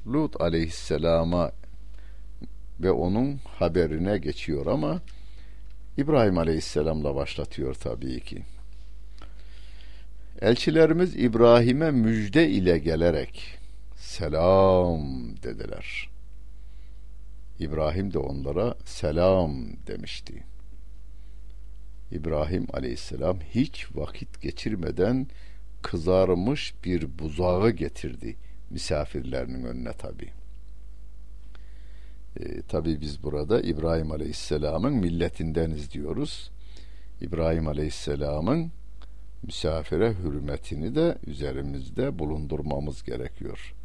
Lut 0.08 0.42
aleyhisselama 0.42 1.52
ve 2.80 2.92
onun 2.92 3.40
haberine 3.60 4.18
geçiyor 4.18 4.66
ama 4.66 5.02
İbrahim 5.98 6.38
Aleyhisselam'la 6.38 7.16
başlatıyor 7.16 7.74
tabii 7.74 8.20
ki. 8.20 8.44
Elçilerimiz 10.42 11.16
İbrahim'e 11.16 11.92
müjde 11.92 12.50
ile 12.50 12.78
gelerek 12.78 13.58
selam 13.96 15.02
dediler. 15.44 16.10
İbrahim 17.60 18.14
de 18.14 18.20
onlara 18.20 18.76
selam 18.86 19.54
demişti. 19.88 20.44
İbrahim 22.12 22.68
Aleyhisselam 22.74 23.40
hiç 23.40 23.88
vakit 23.96 24.42
geçirmeden 24.42 25.28
kızarmış 25.82 26.74
bir 26.84 27.20
buzağı 27.20 27.72
getirdi 27.72 28.36
misafirlerinin 28.70 29.64
önüne 29.64 29.94
tabii. 29.94 30.45
E, 32.40 32.62
Tabi 32.62 33.02
biz 33.02 33.24
burada 33.24 33.62
İbrahim 33.62 34.12
Aleyhisselam'ın 34.12 34.94
milletindeniz 34.94 35.92
diyoruz. 35.92 36.52
İbrahim 37.22 37.68
Aleyhisselam'ın 37.68 38.72
misafire 39.44 40.14
hürmetini 40.24 40.96
de 40.96 41.18
üzerimizde 41.28 42.20
bulundurmamız 42.20 43.04
gerekiyor. 43.04 43.76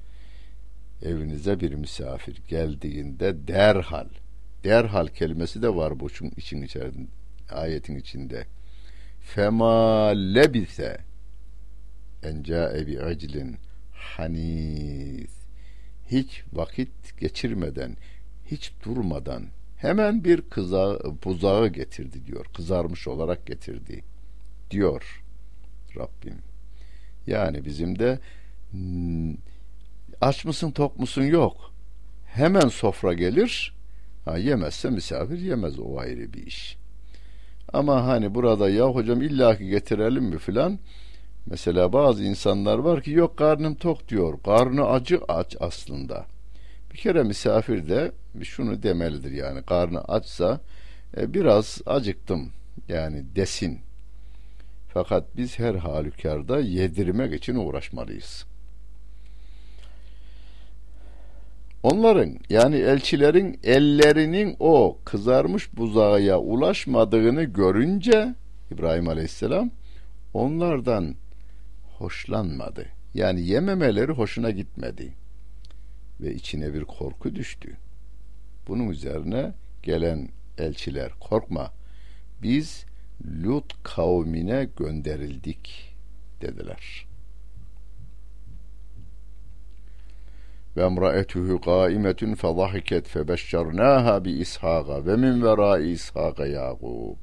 Evinize 1.02 1.60
bir 1.60 1.74
misafir 1.74 2.42
geldiğinde 2.48 3.48
derhal, 3.48 4.08
derhal 4.64 5.06
kelimesi 5.06 5.62
de 5.62 5.74
var 5.74 6.00
bu 6.00 6.10
için 6.36 6.62
içerisinde, 6.62 7.08
ayetin 7.50 7.96
içinde. 7.96 8.46
Fema 9.20 10.06
lebise 10.08 10.98
en 12.22 12.42
ca'e 12.42 12.86
bi 12.86 13.00
aclin 13.00 13.56
hanis 13.92 15.30
hiç 16.10 16.42
vakit 16.52 17.18
geçirmeden 17.20 17.96
hiç 18.50 18.72
durmadan 18.84 19.44
hemen 19.76 20.24
bir 20.24 20.40
kıza, 20.40 20.98
buzağı 21.24 21.68
getirdi 21.68 22.26
diyor. 22.26 22.46
Kızarmış 22.54 23.08
olarak 23.08 23.46
getirdi 23.46 24.04
diyor 24.70 25.22
Rabbim. 25.96 26.38
Yani 27.26 27.64
bizim 27.64 27.98
de 27.98 28.18
hmm, 28.70 29.34
aç 30.20 30.44
mısın 30.44 30.70
tok 30.70 30.98
musun 30.98 31.22
yok. 31.22 31.72
Hemen 32.26 32.68
sofra 32.68 33.12
gelir. 33.12 33.74
Ha, 34.24 34.38
yemezse 34.38 34.90
misafir 34.90 35.38
yemez 35.38 35.78
o 35.78 35.98
ayrı 35.98 36.32
bir 36.32 36.46
iş. 36.46 36.76
Ama 37.72 38.06
hani 38.06 38.34
burada 38.34 38.70
ya 38.70 38.86
hocam 38.86 39.22
illaki 39.22 39.66
getirelim 39.66 40.24
mi 40.24 40.38
filan. 40.38 40.78
Mesela 41.46 41.92
bazı 41.92 42.24
insanlar 42.24 42.78
var 42.78 43.02
ki 43.02 43.10
yok 43.10 43.36
karnım 43.36 43.74
tok 43.74 44.08
diyor. 44.08 44.38
Karnı 44.44 44.86
acı 44.88 45.20
aç 45.28 45.56
aslında. 45.60 46.26
Bir 46.92 46.98
kere 46.98 47.22
misafir 47.22 47.88
de 47.88 48.12
şunu 48.42 48.82
demelidir 48.82 49.30
yani 49.30 49.62
karnı 49.62 50.00
açsa 50.00 50.60
e, 51.16 51.34
biraz 51.34 51.80
acıktım 51.86 52.52
yani 52.88 53.24
desin. 53.36 53.80
Fakat 54.88 55.36
biz 55.36 55.58
her 55.58 55.74
halükarda 55.74 56.60
yedirmek 56.60 57.34
için 57.34 57.54
uğraşmalıyız. 57.54 58.44
Onların 61.82 62.38
yani 62.50 62.76
elçilerin 62.76 63.60
ellerinin 63.64 64.56
o 64.60 64.98
kızarmış 65.04 65.76
buzağıya 65.76 66.38
ulaşmadığını 66.38 67.44
görünce 67.44 68.34
İbrahim 68.70 69.08
Aleyhisselam 69.08 69.70
onlardan 70.34 71.14
hoşlanmadı. 71.98 72.86
Yani 73.14 73.40
yememeleri 73.40 74.12
hoşuna 74.12 74.50
gitmedi 74.50 75.12
ve 76.22 76.34
içine 76.34 76.74
bir 76.74 76.84
korku 76.84 77.34
düştü. 77.34 77.76
Bunun 78.68 78.88
üzerine 78.88 79.52
gelen 79.82 80.28
elçiler 80.58 81.12
korkma 81.20 81.72
biz 82.42 82.84
Lut 83.44 83.82
kavmine 83.82 84.68
gönderildik 84.76 85.94
dediler. 86.40 87.06
Ve 90.76 90.84
emraetuhu 90.84 91.60
kaimetun 91.60 92.34
fezahiket 92.34 93.08
febeşşernaha 93.08 94.24
bi 94.24 94.30
İshaka 94.30 95.06
ve 95.06 95.16
min 95.16 95.42
verai 95.42 95.92
İshaka 95.92 96.46
Yakub. 96.46 97.16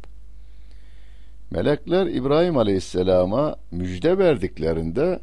Melekler 1.51 2.05
İbrahim 2.05 2.57
Aleyhisselam'a 2.57 3.55
müjde 3.71 4.17
verdiklerinde 4.17 5.19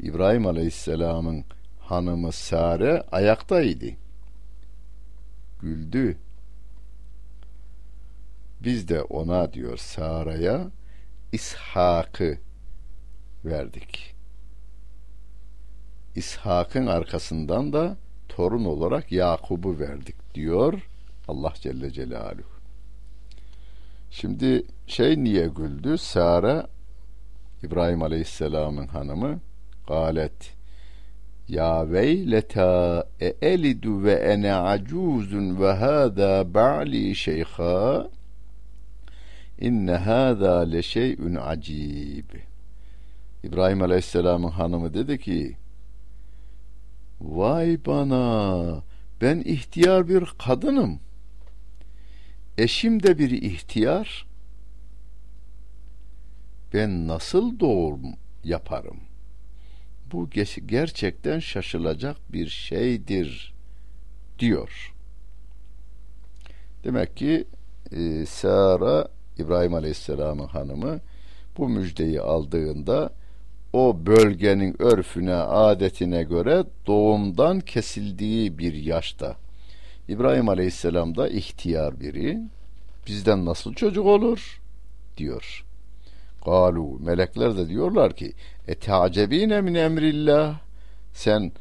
İbrahim 0.00 0.46
Aleyhisselam'ın 0.46 1.44
hanımı 1.88 2.32
Sare 2.32 3.02
ayaktaydı. 3.12 3.86
Güldü. 5.60 6.18
Biz 8.60 8.88
de 8.88 9.02
ona 9.02 9.52
diyor 9.52 9.76
Sara'ya 9.76 10.70
İshak'ı 11.32 12.38
verdik. 13.44 14.14
İshak'ın 16.16 16.86
arkasından 16.86 17.72
da 17.72 17.96
torun 18.28 18.64
olarak 18.64 19.12
Yakub'u 19.12 19.78
verdik 19.78 20.34
diyor 20.34 20.88
Allah 21.28 21.52
Celle 21.54 21.90
Celaluhu. 21.90 22.58
Şimdi 24.10 24.62
şey 24.86 25.24
niye 25.24 25.46
güldü? 25.46 25.98
Sara 25.98 26.66
İbrahim 27.62 28.02
Aleyhisselam'ın 28.02 28.86
hanımı 28.86 29.40
galet 29.86 30.57
ya 31.48 31.90
veyleta 31.90 33.04
e 33.20 33.34
elidu 33.42 34.04
ve 34.04 34.12
ene 34.12 34.54
acuzun 34.54 35.60
ve 35.60 35.72
hâzâ 35.72 36.54
ba'li 36.54 37.14
şeyhâ 37.14 38.10
inne 39.60 39.92
hâzâ 39.92 40.60
le 40.60 40.82
şey'ün 40.82 41.34
acib 41.34 42.30
İbrahim 43.44 43.82
Aleyhisselam'ın 43.82 44.50
hanımı 44.50 44.94
dedi 44.94 45.18
ki 45.18 45.56
Vay 47.20 47.78
bana 47.86 48.82
ben 49.20 49.40
ihtiyar 49.40 50.08
bir 50.08 50.24
kadınım. 50.38 51.00
Eşim 52.58 53.02
de 53.02 53.18
bir 53.18 53.30
ihtiyar. 53.30 54.26
Ben 56.74 57.08
nasıl 57.08 57.60
doğum 57.60 58.00
yaparım? 58.44 59.07
Bu 60.12 60.30
gerçekten 60.66 61.38
şaşılacak 61.38 62.16
bir 62.32 62.48
şeydir 62.48 63.54
diyor. 64.38 64.94
Demek 66.84 67.16
ki 67.16 67.44
e, 67.92 68.26
Sara 68.26 69.08
İbrahim 69.38 69.74
Aleyhisselam'ın 69.74 70.46
hanımı 70.46 71.00
bu 71.58 71.68
müjdeyi 71.68 72.20
aldığında 72.20 73.10
o 73.72 74.06
bölgenin 74.06 74.82
örfüne, 74.82 75.34
adetine 75.34 76.22
göre 76.22 76.64
doğumdan 76.86 77.60
kesildiği 77.60 78.58
bir 78.58 78.74
yaşta. 78.74 79.36
İbrahim 80.08 80.48
Aleyhisselam 80.48 81.16
da 81.16 81.28
ihtiyar 81.28 82.00
biri. 82.00 82.38
Bizden 83.06 83.44
nasıl 83.44 83.74
çocuk 83.74 84.06
olur? 84.06 84.60
diyor. 85.16 85.64
Galu 86.48 86.98
melekler 87.00 87.56
de 87.56 87.68
diyorlar 87.68 88.16
ki 88.16 88.32
etacebine 88.68 89.60
min 89.60 89.74
emrillah 89.74 90.60
sen 91.12 91.52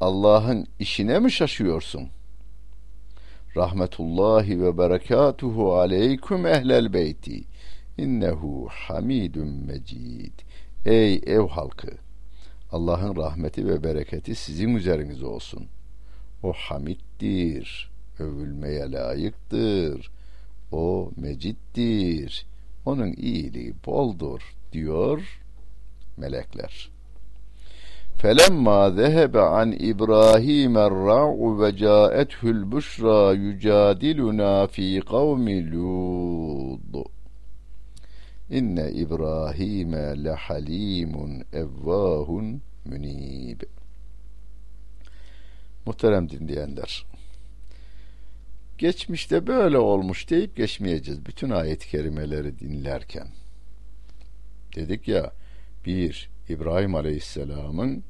Allah'ın 0.00 0.66
işine 0.78 1.18
mi 1.18 1.32
şaşıyorsun? 1.32 2.08
Rahmetullahi 3.56 4.62
ve 4.62 4.78
berekatuhu 4.78 5.74
aleyküm 5.74 6.46
ehlel 6.46 6.92
beyti 6.92 7.44
innehu 7.98 8.68
hamidun 8.70 9.48
mecid. 9.48 10.32
Ey 10.84 11.14
ev 11.26 11.48
halkı! 11.48 11.90
Allah'ın 12.72 13.16
rahmeti 13.16 13.66
ve 13.66 13.84
bereketi 13.84 14.34
sizin 14.34 14.74
üzerinize 14.74 15.26
olsun. 15.26 15.66
O 16.42 16.52
hamittir, 16.52 17.90
övülmeye 18.18 18.92
layıktır. 18.92 20.10
O 20.72 21.10
meciddir 21.16 22.46
onun 22.86 23.12
iyiliği 23.12 23.74
boldur 23.86 24.56
diyor 24.72 25.40
melekler. 26.16 26.90
Felemma 28.18 28.90
zehebe 28.90 29.40
an 29.40 29.72
İbrahim 29.72 30.76
er-ra'u 30.76 31.60
ve 31.60 31.76
ca'ethul 31.76 32.72
büşra 32.72 33.32
yucadiluna 33.32 34.66
fi 34.66 35.00
kavmi 35.10 35.72
Lud. 35.72 37.06
İnne 38.50 38.90
İbrahim'e 38.90 40.24
lehalimun 40.24 41.44
evvahun 41.52 42.62
münib. 42.84 43.60
Muhterem 45.86 46.28
dinleyenler. 46.30 47.06
Geçmişte 48.78 49.46
böyle 49.46 49.78
olmuş 49.78 50.30
deyip 50.30 50.56
geçmeyeceğiz. 50.56 51.26
Bütün 51.26 51.50
ayet-i 51.50 51.88
kerimeleri 51.88 52.58
dinlerken. 52.58 53.28
Dedik 54.76 55.08
ya 55.08 55.32
bir 55.86 56.30
İbrahim 56.48 56.94
Aleyhisselam'ın 56.94 58.04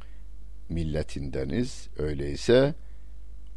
milletindeniz. 0.68 1.88
Öyleyse 1.98 2.74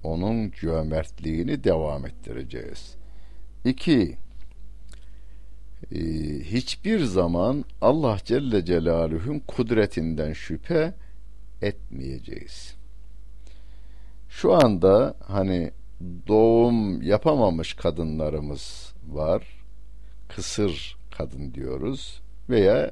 onun 0.04 0.52
cömertliğini 0.52 1.64
devam 1.64 2.06
ettireceğiz. 2.06 2.96
İki, 3.66 4.18
e, 5.92 6.00
hiçbir 6.40 7.04
zaman 7.04 7.66
Allah 7.82 8.18
Celle 8.26 8.66
Celaluhu'nun 8.66 9.40
kudretinden 9.40 10.34
şüphe 10.34 10.94
etmeyeceğiz. 11.62 12.76
Şu 14.30 14.54
anda 14.54 15.16
hani 15.28 15.72
doğum 16.28 17.02
yapamamış 17.02 17.74
kadınlarımız 17.74 18.94
var. 19.08 19.44
Kısır 20.28 20.98
kadın 21.18 21.54
diyoruz 21.54 22.22
veya 22.50 22.92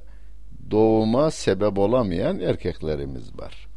doğuma 0.72 1.32
sebep 1.32 1.78
olamayan 1.78 2.40
erkeklerimiz 2.40 3.40
var. 3.40 3.68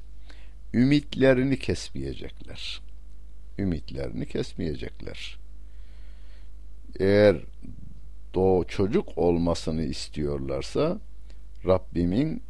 Ümitlerini 0.74 1.58
kesmeyecekler. 1.58 2.80
Ümitlerini 3.58 4.26
kesmeyecekler. 4.26 5.38
Eğer 7.00 7.36
doğ 8.34 8.64
çocuk 8.64 9.18
olmasını 9.18 9.82
istiyorlarsa 9.82 10.98
Rabbimin 11.66 12.42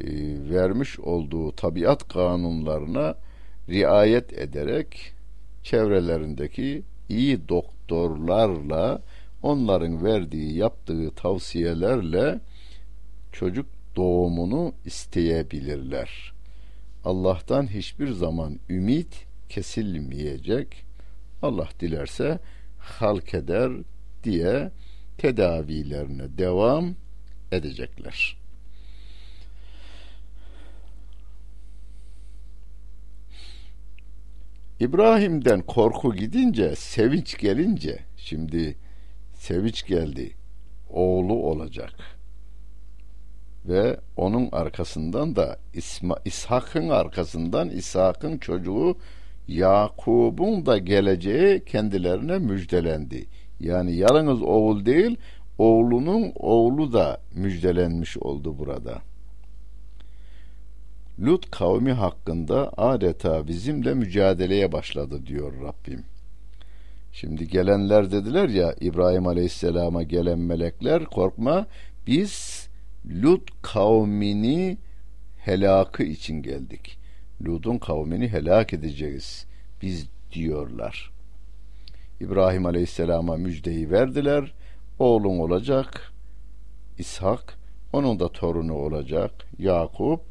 e, 0.00 0.06
vermiş 0.50 1.00
olduğu 1.00 1.52
tabiat 1.52 2.08
kanunlarına 2.08 3.14
riayet 3.68 4.32
ederek 4.32 5.12
çevrelerindeki 5.62 6.82
iyi 7.08 7.48
doktorlarla 7.48 9.02
onların 9.42 10.04
verdiği 10.04 10.56
yaptığı 10.56 11.10
tavsiyelerle 11.10 12.40
çocuk 13.32 13.66
doğumunu 13.96 14.72
isteyebilirler. 14.84 16.32
Allah'tan 17.04 17.66
hiçbir 17.66 18.08
zaman 18.08 18.60
ümit 18.68 19.26
kesilmeyecek. 19.48 20.84
Allah 21.42 21.68
dilerse 21.80 22.38
halk 22.78 23.34
eder 23.34 23.72
diye 24.24 24.70
tedavilerine 25.18 26.38
devam 26.38 26.94
edecekler. 27.52 28.39
İbrahim'den 34.80 35.62
korku 35.62 36.14
gidince, 36.14 36.76
sevinç 36.76 37.38
gelince, 37.38 37.98
şimdi 38.16 38.76
sevinç 39.34 39.86
geldi, 39.86 40.32
oğlu 40.90 41.32
olacak. 41.32 41.92
Ve 43.64 43.96
onun 44.16 44.48
arkasından 44.52 45.36
da 45.36 45.56
İsma, 45.74 46.16
İshak'ın 46.24 46.88
arkasından 46.88 47.68
İshak'ın 47.68 48.38
çocuğu 48.38 48.96
Yakub'un 49.48 50.66
da 50.66 50.78
geleceği 50.78 51.64
kendilerine 51.64 52.38
müjdelendi. 52.38 53.26
Yani 53.60 53.96
yalnız 53.96 54.42
oğul 54.42 54.86
değil, 54.86 55.16
oğlunun 55.58 56.32
oğlu 56.36 56.92
da 56.92 57.20
müjdelenmiş 57.34 58.16
oldu 58.16 58.58
burada. 58.58 59.09
Lut 61.20 61.50
kavmi 61.50 61.92
hakkında 61.92 62.72
adeta 62.76 63.46
bizimle 63.46 63.94
mücadeleye 63.94 64.72
başladı 64.72 65.26
diyor 65.26 65.52
Rabbim. 65.62 66.04
Şimdi 67.12 67.48
gelenler 67.48 68.12
dediler 68.12 68.48
ya 68.48 68.74
İbrahim 68.80 69.26
Aleyhisselam'a 69.26 70.02
gelen 70.02 70.38
melekler 70.38 71.04
korkma 71.04 71.66
biz 72.06 72.68
Lut 73.22 73.50
kavmini 73.62 74.78
helakı 75.38 76.02
için 76.02 76.42
geldik. 76.42 76.98
Lut'un 77.44 77.78
kavmini 77.78 78.28
helak 78.28 78.72
edeceğiz 78.72 79.46
biz 79.82 80.08
diyorlar. 80.32 81.10
İbrahim 82.20 82.66
Aleyhisselam'a 82.66 83.36
müjdeyi 83.36 83.90
verdiler. 83.90 84.52
Oğlun 84.98 85.38
olacak 85.38 86.12
İshak, 86.98 87.58
onun 87.92 88.20
da 88.20 88.32
torunu 88.32 88.74
olacak 88.74 89.30
Yakup. 89.58 90.29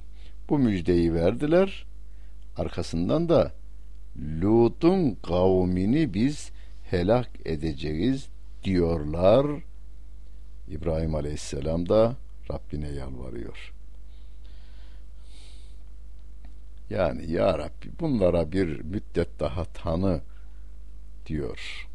Bu 0.49 0.59
müjdeyi 0.59 1.13
verdiler. 1.13 1.85
Arkasından 2.57 3.29
da 3.29 3.51
Lut'un 4.41 5.17
kavmini 5.23 6.13
biz 6.13 6.51
helak 6.89 7.29
edeceğiz 7.45 8.27
diyorlar. 8.63 9.45
İbrahim 10.67 11.15
Aleyhisselam 11.15 11.89
da 11.89 12.15
Rabbine 12.51 12.89
yalvarıyor. 12.89 13.73
Yani 16.89 17.31
ya 17.31 17.57
Rabbi 17.57 17.89
bunlara 17.99 18.51
bir 18.51 18.81
müddet 18.81 19.39
daha 19.39 19.65
tanı 19.65 20.21
diyor. 21.25 21.87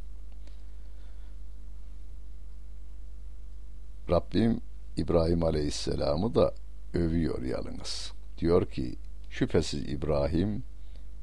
Rabbim 4.10 4.60
İbrahim 4.96 5.44
Aleyhisselam'ı 5.44 6.34
da 6.34 6.54
övüyor 6.94 7.42
yalnız. 7.42 8.12
Diyor 8.38 8.70
ki 8.70 8.94
şüphesiz 9.30 9.88
İbrahim 9.88 10.62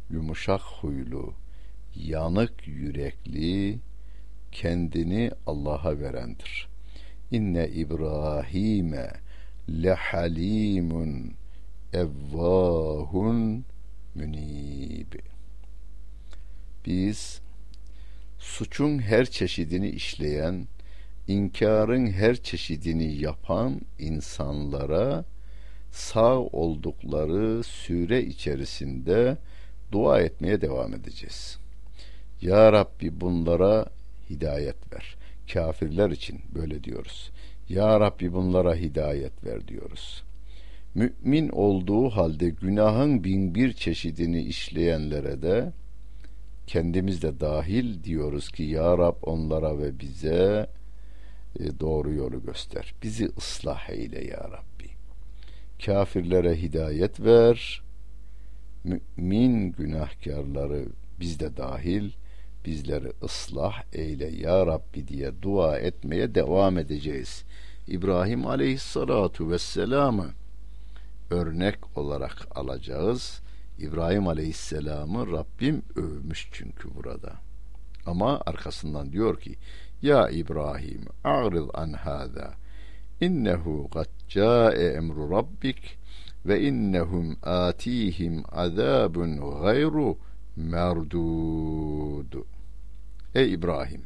yumuşak 0.09 0.61
huylu, 0.61 1.33
yanık 1.95 2.67
yürekli, 2.67 3.79
kendini 4.51 5.31
Allah'a 5.47 5.99
verendir. 5.99 6.71
inne 7.31 7.67
İbrahim'e 7.67 9.11
lehalimun 9.69 11.33
evvahun 11.93 13.65
münib. 14.15 15.13
Biz 16.85 17.41
suçun 18.39 18.99
her 18.99 19.25
çeşidini 19.25 19.89
işleyen, 19.89 20.67
inkarın 21.27 22.07
her 22.07 22.35
çeşidini 22.35 23.13
yapan 23.13 23.81
insanlara 23.99 25.25
sağ 25.91 26.39
oldukları 26.39 27.63
süre 27.63 28.23
içerisinde 28.23 29.37
dua 29.91 30.21
etmeye 30.21 30.61
devam 30.61 30.93
edeceğiz. 30.93 31.57
Ya 32.41 32.73
Rabbi 32.73 33.21
bunlara 33.21 33.85
hidayet 34.29 34.93
ver. 34.93 35.15
Kafirler 35.53 36.09
için 36.09 36.39
böyle 36.55 36.83
diyoruz. 36.83 37.31
Ya 37.69 37.99
Rabbi 37.99 38.33
bunlara 38.33 38.75
hidayet 38.75 39.45
ver 39.45 39.67
diyoruz. 39.67 40.23
Mümin 40.95 41.49
olduğu 41.49 42.09
halde 42.09 42.49
günahın 42.49 43.23
bin 43.23 43.55
bir 43.55 43.73
çeşidini 43.73 44.41
işleyenlere 44.41 45.41
de 45.41 45.71
kendimiz 46.67 47.21
de 47.21 47.39
dahil 47.39 48.03
diyoruz 48.03 48.51
ki 48.51 48.63
Ya 48.63 48.97
Rab 48.97 49.15
onlara 49.21 49.79
ve 49.79 49.99
bize 49.99 50.67
e, 51.59 51.79
doğru 51.79 52.13
yolu 52.13 52.43
göster. 52.45 52.93
Bizi 53.03 53.29
ıslah 53.37 53.89
eyle 53.89 54.25
Ya 54.25 54.49
Rabbi. 54.51 54.70
Kafirlere 55.85 56.61
hidayet 56.61 57.19
ver. 57.19 57.81
Mümin 58.83 59.71
günahkarları 59.71 60.85
biz 61.19 61.39
de 61.39 61.57
dahil 61.57 62.11
bizleri 62.65 63.11
ıslah 63.23 63.83
eyle 63.93 64.27
ya 64.27 64.65
Rabbi 64.65 65.07
diye 65.07 65.41
dua 65.41 65.79
etmeye 65.79 66.35
devam 66.35 66.77
edeceğiz. 66.77 67.43
İbrahim 67.87 68.47
aleyhissalatu 68.47 69.51
vesselam'ı 69.51 70.31
örnek 71.29 71.97
olarak 71.97 72.47
alacağız. 72.55 73.41
İbrahim 73.79 74.27
aleyhisselamı 74.27 75.31
Rabbim 75.31 75.81
övmüş 75.95 76.49
çünkü 76.51 76.95
burada. 76.95 77.33
Ama 78.05 78.41
arkasından 78.45 79.11
diyor 79.11 79.39
ki 79.39 79.55
Ya 80.01 80.29
İbrahim 80.29 81.05
a'ril 81.23 81.69
an 81.73 81.93
hâzâ 81.93 82.53
innehu 83.21 83.89
kad 83.89 84.20
câe 84.33 84.93
emru 84.97 85.31
rabbik 85.31 85.97
ve 86.45 86.61
innehum 86.61 87.37
atihim 87.43 88.43
azabun 88.51 89.61
gayru 89.61 90.17
merdud. 90.55 92.33
Ey 93.35 93.53
İbrahim 93.53 94.03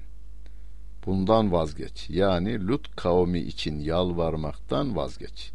bundan 1.05 1.51
vazgeç. 1.51 2.09
Yani 2.09 2.67
Lut 2.67 2.95
kavmi 2.95 3.39
için 3.39 3.79
yalvarmaktan 3.79 4.95
vazgeç. 4.95 5.51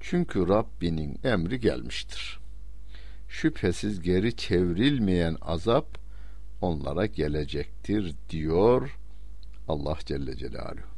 Çünkü 0.00 0.48
Rabbinin 0.48 1.18
emri 1.24 1.60
gelmiştir. 1.60 2.40
Şüphesiz 3.28 4.00
geri 4.00 4.36
çevrilmeyen 4.36 5.36
azap 5.42 5.98
onlara 6.60 7.06
gelecektir 7.06 8.14
diyor 8.30 8.98
Allah 9.68 9.98
Celle 10.06 10.36
Celaluhu. 10.36 10.93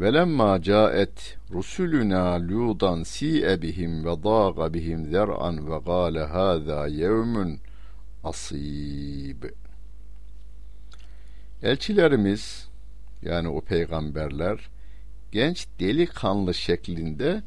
Velemma 0.00 0.62
caet 0.62 1.38
rusuluna 1.52 2.38
ludan 2.48 3.02
si'e 3.02 3.62
bihim 3.62 4.04
ve 4.04 4.22
daga 4.24 4.74
bihim 4.74 5.10
zer'an 5.10 5.70
ve 5.70 5.78
gâle 5.86 6.24
hâzâ 6.24 6.86
yevmun 6.86 7.58
asib. 8.24 9.44
Elçilerimiz 11.62 12.68
yani 13.22 13.48
o 13.48 13.60
peygamberler 13.60 14.58
genç 15.32 15.66
delikanlı 15.80 16.54
şeklinde 16.54 17.42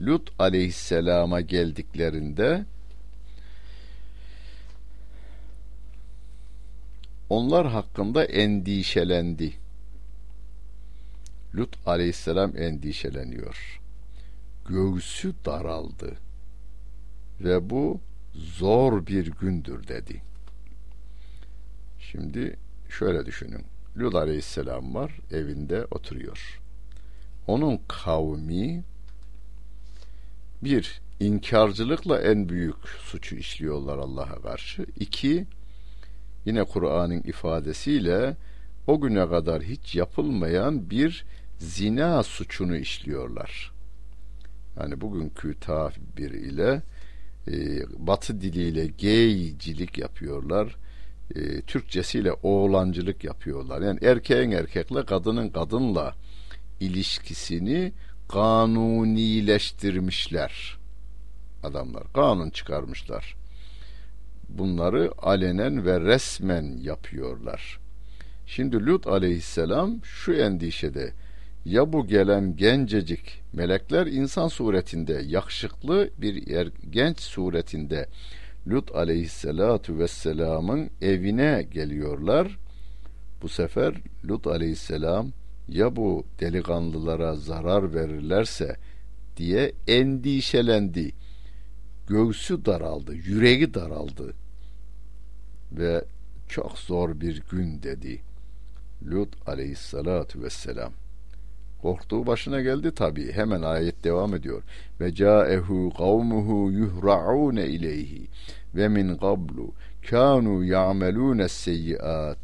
Lut 0.00 0.30
aleyhisselama 0.38 1.40
geldiklerinde 1.40 2.64
onlar 7.30 7.66
hakkında 7.66 8.24
endişelendi. 8.24 9.65
Lut 11.56 11.76
aleyhisselam 11.86 12.56
endişeleniyor. 12.56 13.80
Göğsü 14.68 15.34
daraldı. 15.44 16.16
Ve 17.40 17.70
bu 17.70 18.00
zor 18.34 19.06
bir 19.06 19.26
gündür 19.26 19.88
dedi. 19.88 20.22
Şimdi 21.98 22.56
şöyle 22.88 23.26
düşünün. 23.26 23.64
Lut 23.96 24.14
aleyhisselam 24.14 24.94
var 24.94 25.18
evinde 25.32 25.84
oturuyor. 25.90 26.60
Onun 27.46 27.80
kavmi 27.88 28.84
bir 30.62 31.00
inkarcılıkla 31.20 32.20
en 32.20 32.48
büyük 32.48 32.88
suçu 32.88 33.36
işliyorlar 33.36 33.98
Allah'a 33.98 34.42
karşı. 34.42 34.86
İki 35.00 35.46
yine 36.44 36.64
Kur'an'ın 36.64 37.20
ifadesiyle 37.20 38.36
o 38.86 39.00
güne 39.00 39.28
kadar 39.28 39.62
hiç 39.62 39.94
yapılmayan 39.94 40.90
bir 40.90 41.24
zina 41.58 42.22
suçunu 42.22 42.76
işliyorlar. 42.76 43.72
Yani 44.80 45.00
bugünkü 45.00 45.60
tabir 45.60 46.30
ile 46.30 46.82
e, 47.48 47.54
batı 48.06 48.40
diliyle 48.40 48.86
geycilik 48.86 49.98
yapıyorlar. 49.98 50.76
E, 51.34 51.60
Türkçesiyle 51.60 52.32
oğlancılık 52.32 53.24
yapıyorlar. 53.24 53.82
Yani 53.82 53.98
erkeğin 54.02 54.50
erkekle 54.50 55.04
kadının 55.04 55.48
kadınla 55.48 56.14
ilişkisini 56.80 57.92
kanunileştirmişler. 58.28 60.78
Adamlar 61.62 62.12
kanun 62.12 62.50
çıkarmışlar. 62.50 63.36
Bunları 64.48 65.12
alenen 65.18 65.86
ve 65.86 66.00
resmen 66.00 66.78
yapıyorlar. 66.82 67.80
Şimdi 68.46 68.86
Lut 68.86 69.06
aleyhisselam 69.06 70.04
şu 70.04 70.32
endişede 70.32 71.12
ya 71.66 71.92
bu 71.92 72.06
gelen 72.06 72.56
gencecik 72.56 73.42
melekler 73.52 74.06
insan 74.06 74.48
suretinde 74.48 75.22
yakışıklı 75.26 76.10
bir 76.18 76.48
er, 76.50 76.68
genç 76.90 77.20
suretinde 77.20 78.08
Lut 78.68 78.94
aleyhisselatu 78.94 79.98
vesselamın 79.98 80.90
evine 81.02 81.66
geliyorlar. 81.72 82.58
Bu 83.42 83.48
sefer 83.48 83.94
Lut 84.28 84.46
aleyhisselam 84.46 85.32
ya 85.68 85.96
bu 85.96 86.26
delikanlılara 86.40 87.36
zarar 87.36 87.94
verirlerse 87.94 88.76
diye 89.36 89.72
endişelendi. 89.86 91.12
Göğsü 92.08 92.64
daraldı, 92.64 93.14
yüreği 93.14 93.74
daraldı 93.74 94.34
ve 95.72 96.04
çok 96.48 96.78
zor 96.78 97.20
bir 97.20 97.42
gün 97.50 97.82
dedi. 97.82 98.22
Lut 99.02 99.48
aleyhissalatu 99.48 100.42
vesselam. 100.42 100.92
Korktuğu 101.82 102.26
başına 102.26 102.60
geldi 102.60 102.94
tabi. 102.94 103.32
Hemen 103.32 103.62
ayet 103.62 104.04
devam 104.04 104.34
ediyor. 104.34 104.62
Ve 105.00 105.14
caehu 105.14 105.92
kavmuhu 105.98 106.70
yuhra'un 106.70 107.56
ileyhi 107.56 108.28
ve 108.74 108.88
min 108.88 109.16
qablu 109.16 109.72
kanu 110.10 110.64
ya'melun 110.64 111.46
seyyiat. 111.46 112.38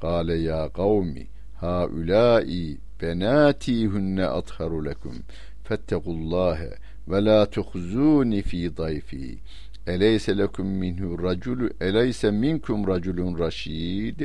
Kale 0.00 0.34
ya 0.34 0.68
kavmi 0.68 1.26
haulai 1.62 2.78
benati 3.02 3.86
hunne 3.86 4.26
atharu 4.26 4.84
lekum 4.84 5.16
fettekullâhe 5.64 6.70
ve 7.08 7.24
la 7.24 7.46
tuhzuni 7.50 8.42
fi 8.42 8.76
dayfi 8.76 9.38
eleyse 9.86 10.38
lekum 10.38 10.66
minhu 10.66 11.22
raculu 11.22 11.70
eleyse 11.80 12.30
minkum 12.30 12.86
raculun 12.86 13.38
raşid 13.38 14.20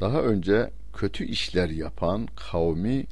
Daha 0.00 0.22
önce 0.22 0.70
kötü 0.92 1.24
işler 1.24 1.68
yapan 1.68 2.28
kavmi 2.36 3.06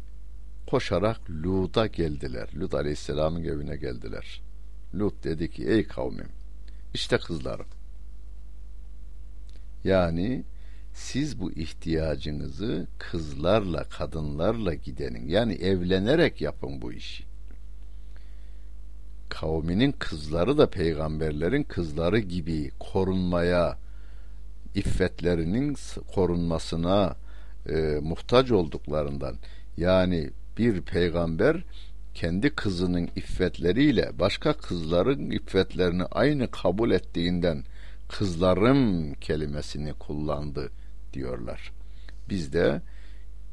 koşarak 0.66 1.30
Lut'a 1.30 1.86
geldiler. 1.86 2.48
Lut 2.56 2.74
Aleyhisselam'ın 2.74 3.44
evine 3.44 3.76
geldiler. 3.76 4.42
Lut 4.94 5.24
dedi 5.24 5.50
ki 5.50 5.68
ey 5.68 5.86
kavmim 5.86 6.28
işte 6.94 7.18
kızlarım. 7.18 7.66
Yani 9.84 10.44
siz 10.94 11.40
bu 11.40 11.52
ihtiyacınızı 11.52 12.86
kızlarla, 12.98 13.84
kadınlarla 13.84 14.74
gidenin. 14.74 15.28
Yani 15.28 15.54
evlenerek 15.54 16.40
yapın 16.40 16.82
bu 16.82 16.92
işi. 16.92 17.24
Kavminin 19.28 19.92
kızları 19.92 20.58
da 20.58 20.70
peygamberlerin 20.70 21.62
kızları 21.62 22.18
gibi 22.18 22.70
korunmaya, 22.78 23.78
iffetlerinin 24.76 25.76
korunmasına 26.14 27.16
e, 27.68 27.98
muhtaç 28.02 28.50
olduklarından 28.50 29.36
yani 29.76 30.30
bir 30.58 30.82
peygamber 30.82 31.64
kendi 32.14 32.50
kızının 32.50 33.08
iffetleriyle 33.16 34.10
başka 34.18 34.52
kızların 34.52 35.30
iffetlerini 35.30 36.04
aynı 36.04 36.50
kabul 36.50 36.90
ettiğinden 36.90 37.64
kızlarım 38.08 39.14
kelimesini 39.14 39.92
kullandı 39.92 40.70
diyorlar. 41.12 41.72
Biz 42.28 42.52
de 42.52 42.82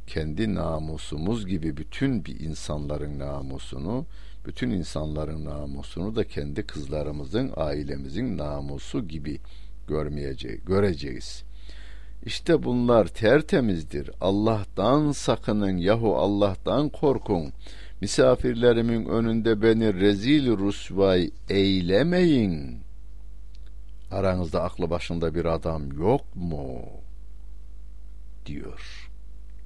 kendi 0.08 0.56
namusumuz 0.56 1.48
gibi 1.48 1.78
bütün 1.78 2.26
bir 2.26 2.40
insanların 2.40 3.20
namusunu, 3.20 4.06
bütün 4.46 4.70
insanların 4.70 5.46
namusunu 5.46 6.16
da 6.16 6.24
kendi 6.24 6.68
kızlarımızın, 6.68 7.52
ailemizin 7.56 8.38
namusu 8.38 9.08
gibi 9.08 9.40
görmeyeceğiz, 9.89 10.65
göreceğiz. 10.65 11.45
İşte 12.25 12.63
bunlar 12.63 13.07
tertemizdir. 13.07 14.11
Allah'tan 14.21 15.13
sakının 15.13 15.77
yahu 15.77 16.17
Allah'tan 16.17 16.89
korkun. 16.89 17.53
Misafirlerimin 18.01 19.05
önünde 19.05 19.63
beni 19.63 19.95
rezil 19.95 20.57
rusvay 20.57 21.31
eylemeyin. 21.49 22.81
Aranızda 24.11 24.63
aklı 24.63 24.91
başında 24.91 25.35
bir 25.35 25.45
adam 25.45 25.93
yok 25.93 26.37
mu? 26.37 26.83
diyor 28.47 29.11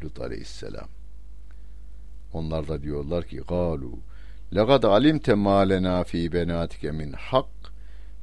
Lut 0.04 0.20
aleyhisselam. 0.20 0.88
Onlar 2.32 2.68
da 2.68 2.82
diyorlar 2.82 3.24
ki 3.24 3.36
galu 3.36 3.98
لَقَدْ 4.52 4.82
عَلِمْتَ 4.94 5.26
مَا 5.46 5.58
لَنَا 5.72 5.96
ف۪ي 6.10 6.22
بَنَاتِكَ 6.36 6.82
مِنْ 7.00 7.10
حَقٍّ 7.28 7.55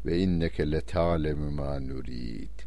ve 0.06 0.18
inneke 0.18 0.70
le 0.70 0.80
ta'lemu 0.80 1.50
ma 1.50 1.80
nurid. 1.80 2.64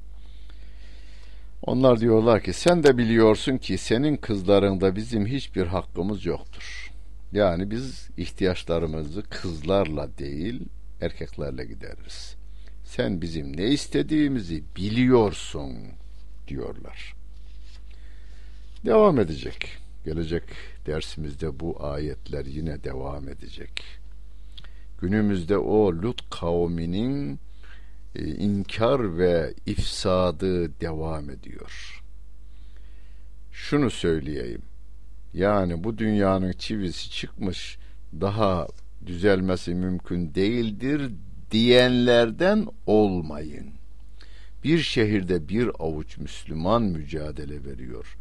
Onlar 1.61 1.99
diyorlar 1.99 2.43
ki 2.43 2.53
sen 2.53 2.83
de 2.83 2.97
biliyorsun 2.97 3.57
ki 3.57 3.77
senin 3.77 4.17
kızlarında 4.17 4.95
bizim 4.95 5.25
hiçbir 5.25 5.67
hakkımız 5.67 6.25
yoktur. 6.25 6.91
Yani 7.31 7.71
biz 7.71 8.09
ihtiyaçlarımızı 8.17 9.23
kızlarla 9.23 10.17
değil 10.17 10.61
erkeklerle 11.01 11.65
gideriz. 11.65 12.35
Sen 12.83 13.21
bizim 13.21 13.57
ne 13.57 13.65
istediğimizi 13.65 14.63
biliyorsun 14.75 15.73
diyorlar. 16.47 17.15
Devam 18.85 19.19
edecek. 19.19 19.77
Gelecek 20.05 20.43
dersimizde 20.85 21.59
bu 21.59 21.85
ayetler 21.85 22.45
yine 22.45 22.83
devam 22.83 23.29
edecek. 23.29 23.83
Günümüzde 25.01 25.57
o 25.57 25.93
Lut 25.93 26.29
kavminin 26.29 27.39
e, 28.15 28.25
inkar 28.25 29.17
ve 29.17 29.53
ifsadı 29.65 30.79
devam 30.81 31.29
ediyor. 31.29 32.03
Şunu 33.51 33.89
söyleyeyim. 33.89 34.61
Yani 35.33 35.83
bu 35.83 35.97
dünyanın 35.97 36.51
çivisi 36.51 37.11
çıkmış 37.11 37.77
daha 38.21 38.67
düzelmesi 39.05 39.75
mümkün 39.75 40.35
değildir 40.35 41.11
diyenlerden 41.51 42.67
olmayın. 42.85 43.67
Bir 44.63 44.79
şehirde 44.79 45.49
bir 45.49 45.69
avuç 45.79 46.17
Müslüman 46.17 46.83
mücadele 46.83 47.65
veriyor. 47.65 48.17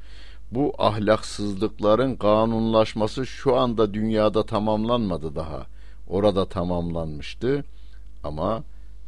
Bu 0.50 0.74
ahlaksızlıkların 0.78 2.16
kanunlaşması 2.16 3.26
şu 3.26 3.56
anda 3.56 3.94
dünyada 3.94 4.46
tamamlanmadı 4.46 5.34
daha. 5.36 5.66
Orada 6.06 6.48
tamamlanmıştı 6.48 7.64
ama 8.22 8.64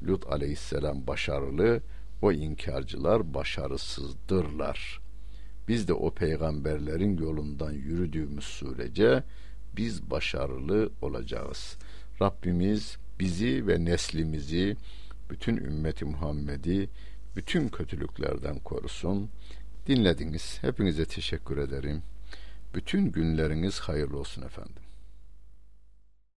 Lut 0.07 0.27
aleyhisselam 0.27 1.07
başarılı, 1.07 1.81
o 2.23 2.33
inkarcılar 2.33 3.35
başarısızdırlar. 3.35 5.01
Biz 5.69 5.89
de 5.89 5.93
o 5.93 6.11
peygamberlerin 6.11 7.17
yolundan 7.17 7.73
yürüdüğümüz 7.73 8.45
sürece 8.45 9.23
biz 9.77 10.11
başarılı 10.11 10.91
olacağız. 11.03 11.77
Rabbimiz 12.23 12.97
bizi 13.21 13.67
ve 13.67 13.85
neslimizi, 13.85 14.77
bütün 15.31 15.57
ümmeti 15.57 16.05
Muhammed'i 16.05 16.89
bütün 17.37 17.69
kötülüklerden 17.69 18.59
korusun. 18.59 19.31
Dinlediniz. 19.87 20.59
Hepinize 20.61 21.05
teşekkür 21.05 21.59
ederim. 21.59 22.03
Bütün 22.75 23.13
günleriniz 23.13 23.81
hayırlı 23.81 24.19
olsun 24.19 24.43
efendim. 24.43 24.78